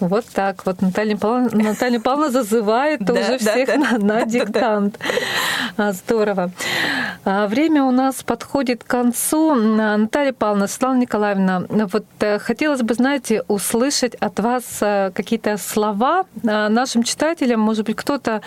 Вот 0.00 0.24
так. 0.32 0.64
Вот 0.64 0.80
Наталья 0.80 1.16
Павловна, 1.16 1.50
Наталья 1.52 2.00
Павловна 2.00 2.30
зазывает 2.30 3.00
да, 3.00 3.14
уже 3.14 3.38
да, 3.38 3.52
всех 3.52 3.66
да, 3.66 3.76
на, 3.76 3.98
на 3.98 4.24
диктант. 4.24 4.98
А, 5.76 5.92
здорово. 5.92 6.50
А, 7.24 7.46
время 7.48 7.82
у 7.84 7.90
нас 7.90 8.22
подходит 8.22 8.84
к 8.84 8.86
концу. 8.86 9.54
Наталья 9.54 10.32
Павловна, 10.32 10.68
Светлана 10.68 10.98
Николаевна, 11.00 11.64
вот 11.68 12.04
э, 12.20 12.38
хотелось 12.38 12.82
бы, 12.82 12.94
знаете, 12.94 13.42
услышать 13.48 14.14
от 14.14 14.38
вас 14.38 14.64
э, 14.80 15.10
какие-то 15.14 15.56
слова 15.56 16.24
нашим 16.42 17.02
читателям. 17.02 17.60
Может 17.60 17.86
быть, 17.86 17.96
кто-то 17.96 18.40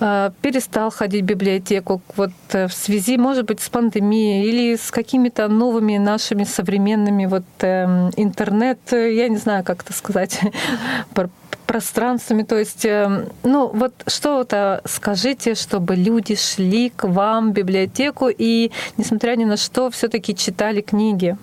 э, 0.00 0.30
перестал 0.40 0.90
ходить 0.90 1.22
в 1.22 1.26
библиотеку 1.26 2.00
вот 2.16 2.30
в 2.52 2.70
связи, 2.70 3.16
может 3.16 3.46
быть, 3.46 3.60
с 3.60 3.68
пандемией 3.68 4.48
или 4.48 4.76
с 4.76 4.90
какими-то 4.90 5.48
новыми 5.48 5.98
нашими 5.98 6.44
современными 6.44 7.26
вот 7.26 7.44
эм, 7.60 8.10
интернет, 8.16 8.78
я 8.92 9.28
не 9.28 9.36
знаю, 9.36 9.64
как 9.64 9.82
это 9.82 9.92
сказать, 9.92 10.40
пространствами. 11.66 12.42
То 12.42 12.58
есть, 12.58 12.84
э, 12.84 13.28
ну 13.42 13.68
вот 13.68 13.92
что-то 14.06 14.80
скажите, 14.84 15.54
чтобы 15.54 15.96
люди 15.96 16.36
шли 16.36 16.90
к 16.90 17.08
вам 17.08 17.50
в 17.50 17.52
библиотеку 17.52 18.28
и, 18.28 18.70
несмотря 18.96 19.36
ни 19.36 19.44
на 19.44 19.56
что, 19.56 19.90
все-таки 19.90 20.34
читали 20.34 20.80
книги. 20.80 21.36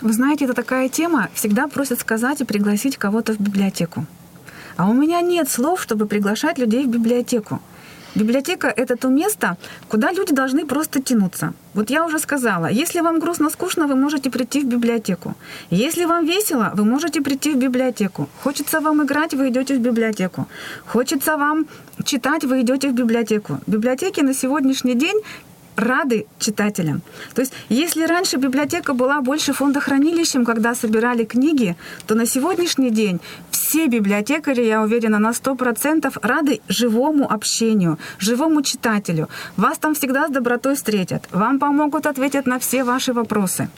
Вы 0.00 0.12
знаете, 0.12 0.46
это 0.46 0.54
такая 0.54 0.88
тема, 0.88 1.28
всегда 1.34 1.68
просят 1.68 2.00
сказать 2.00 2.40
и 2.40 2.44
пригласить 2.44 2.96
кого-то 2.96 3.34
в 3.34 3.40
библиотеку. 3.40 4.06
А 4.76 4.88
у 4.88 4.94
меня 4.94 5.20
нет 5.20 5.50
слов, 5.50 5.82
чтобы 5.82 6.06
приглашать 6.06 6.56
людей 6.58 6.84
в 6.86 6.88
библиотеку. 6.88 7.60
Библиотека— 8.14 8.66
это 8.76 8.96
то 8.96 9.08
место, 9.08 9.56
куда 9.88 10.12
люди 10.12 10.34
должны 10.34 10.66
просто 10.66 11.00
тянуться. 11.00 11.52
Вот 11.74 11.90
я 11.90 12.04
уже 12.04 12.18
сказала, 12.18 12.66
если 12.66 13.00
вам 13.02 13.20
грустно, 13.20 13.50
скучно, 13.50 13.86
вы 13.86 13.94
можете 13.94 14.30
прийти 14.30 14.60
в 14.60 14.66
библиотеку. 14.66 15.34
Если 15.70 16.04
вам 16.04 16.26
весело, 16.26 16.72
вы 16.74 16.84
можете 16.84 17.20
прийти 17.20 17.52
в 17.52 17.56
библиотеку. 17.56 18.28
Хочется 18.42 18.80
вам 18.80 19.02
играть, 19.02 19.34
вы 19.34 19.48
идете 19.48 19.76
в 19.76 19.80
библиотеку. 19.80 20.46
Хочется 20.86 21.36
вам 21.36 21.66
читать, 22.04 22.44
вы 22.44 22.62
идете 22.62 22.88
в 22.88 22.94
библиотеку. 22.94 23.60
Библиотеки 23.68 24.22
на 24.22 24.34
сегодняшний 24.34 24.94
день 24.94 25.20
рады 25.80 26.26
читателям. 26.38 27.02
То 27.34 27.42
есть, 27.42 27.52
если 27.68 28.06
раньше 28.06 28.36
библиотека 28.36 28.94
была 28.94 29.20
больше 29.20 29.52
фондохранилищем, 29.52 30.44
когда 30.44 30.74
собирали 30.74 31.24
книги, 31.24 31.76
то 32.06 32.14
на 32.14 32.26
сегодняшний 32.26 32.90
день 32.90 33.20
все 33.50 33.86
библиотекари, 33.86 34.62
я 34.64 34.82
уверена, 34.82 35.18
на 35.18 35.30
100% 35.30 36.18
рады 36.22 36.60
живому 36.68 37.32
общению, 37.32 37.98
живому 38.18 38.62
читателю. 38.62 39.28
Вас 39.56 39.78
там 39.78 39.94
всегда 39.94 40.26
с 40.26 40.30
добротой 40.30 40.74
встретят, 40.74 41.28
вам 41.32 41.58
помогут, 41.58 42.06
ответить 42.06 42.46
на 42.46 42.58
все 42.58 42.84
ваши 42.84 43.12
вопросы. 43.12 43.68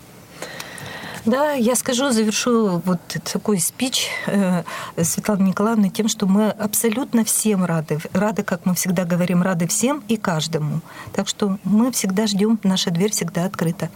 Да, 1.24 1.52
я 1.52 1.76
скажу, 1.76 2.10
завершу 2.10 2.82
вот 2.84 2.98
такой 3.32 3.60
спич 3.60 4.08
э, 4.26 4.64
Светланы 5.00 5.42
Николаевны 5.42 5.88
тем, 5.88 6.08
что 6.08 6.26
мы 6.26 6.50
абсолютно 6.50 7.24
всем 7.24 7.64
рады. 7.64 8.00
Рады, 8.12 8.42
как 8.42 8.66
мы 8.66 8.74
всегда 8.74 9.04
говорим, 9.04 9.40
рады 9.40 9.68
всем 9.68 10.02
и 10.08 10.16
каждому. 10.16 10.80
Так 11.12 11.28
что 11.28 11.58
мы 11.62 11.92
всегда 11.92 12.26
ждем, 12.26 12.58
наша 12.64 12.90
дверь 12.90 13.12
всегда 13.12 13.44
открыта. 13.44 13.88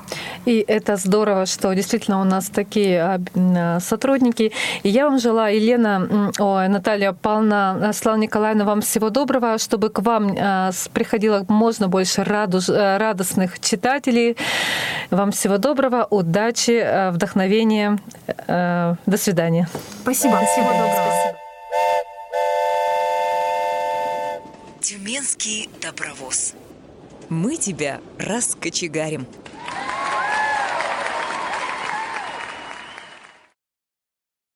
И 0.44 0.64
это 0.68 0.96
здорово, 0.96 1.46
что 1.46 1.72
действительно 1.72 2.20
у 2.20 2.24
нас 2.24 2.48
такие 2.48 3.02
а, 3.02 3.20
а, 3.34 3.80
сотрудники. 3.80 4.52
И 4.84 4.88
я 4.88 5.08
вам 5.08 5.18
желаю, 5.18 5.56
Елена, 5.56 6.30
ой, 6.38 6.68
Наталья 6.68 7.12
Павловна, 7.12 7.90
Слава 7.92 8.18
Николаевна, 8.18 8.64
вам 8.64 8.82
всего 8.82 9.10
доброго, 9.10 9.58
чтобы 9.58 9.88
к 9.88 9.98
вам 9.98 10.32
а, 10.38 10.70
приходило 10.92 11.44
можно 11.48 11.88
больше 11.88 12.22
радостных 12.22 13.58
читателей. 13.58 14.36
Вам 15.10 15.32
всего 15.32 15.58
доброго, 15.58 16.06
удачи 16.08 17.10
вдохновение. 17.10 17.15
Э, 18.46 18.94
до 19.06 19.16
свидания. 19.16 19.68
Спасибо. 20.02 20.38
Всего 20.38 20.70
доброго. 20.70 21.36
Тюменский 24.80 25.68
добровоз. 25.80 26.54
Мы 27.28 27.56
тебя 27.56 28.00
раскочегарим. 28.18 29.26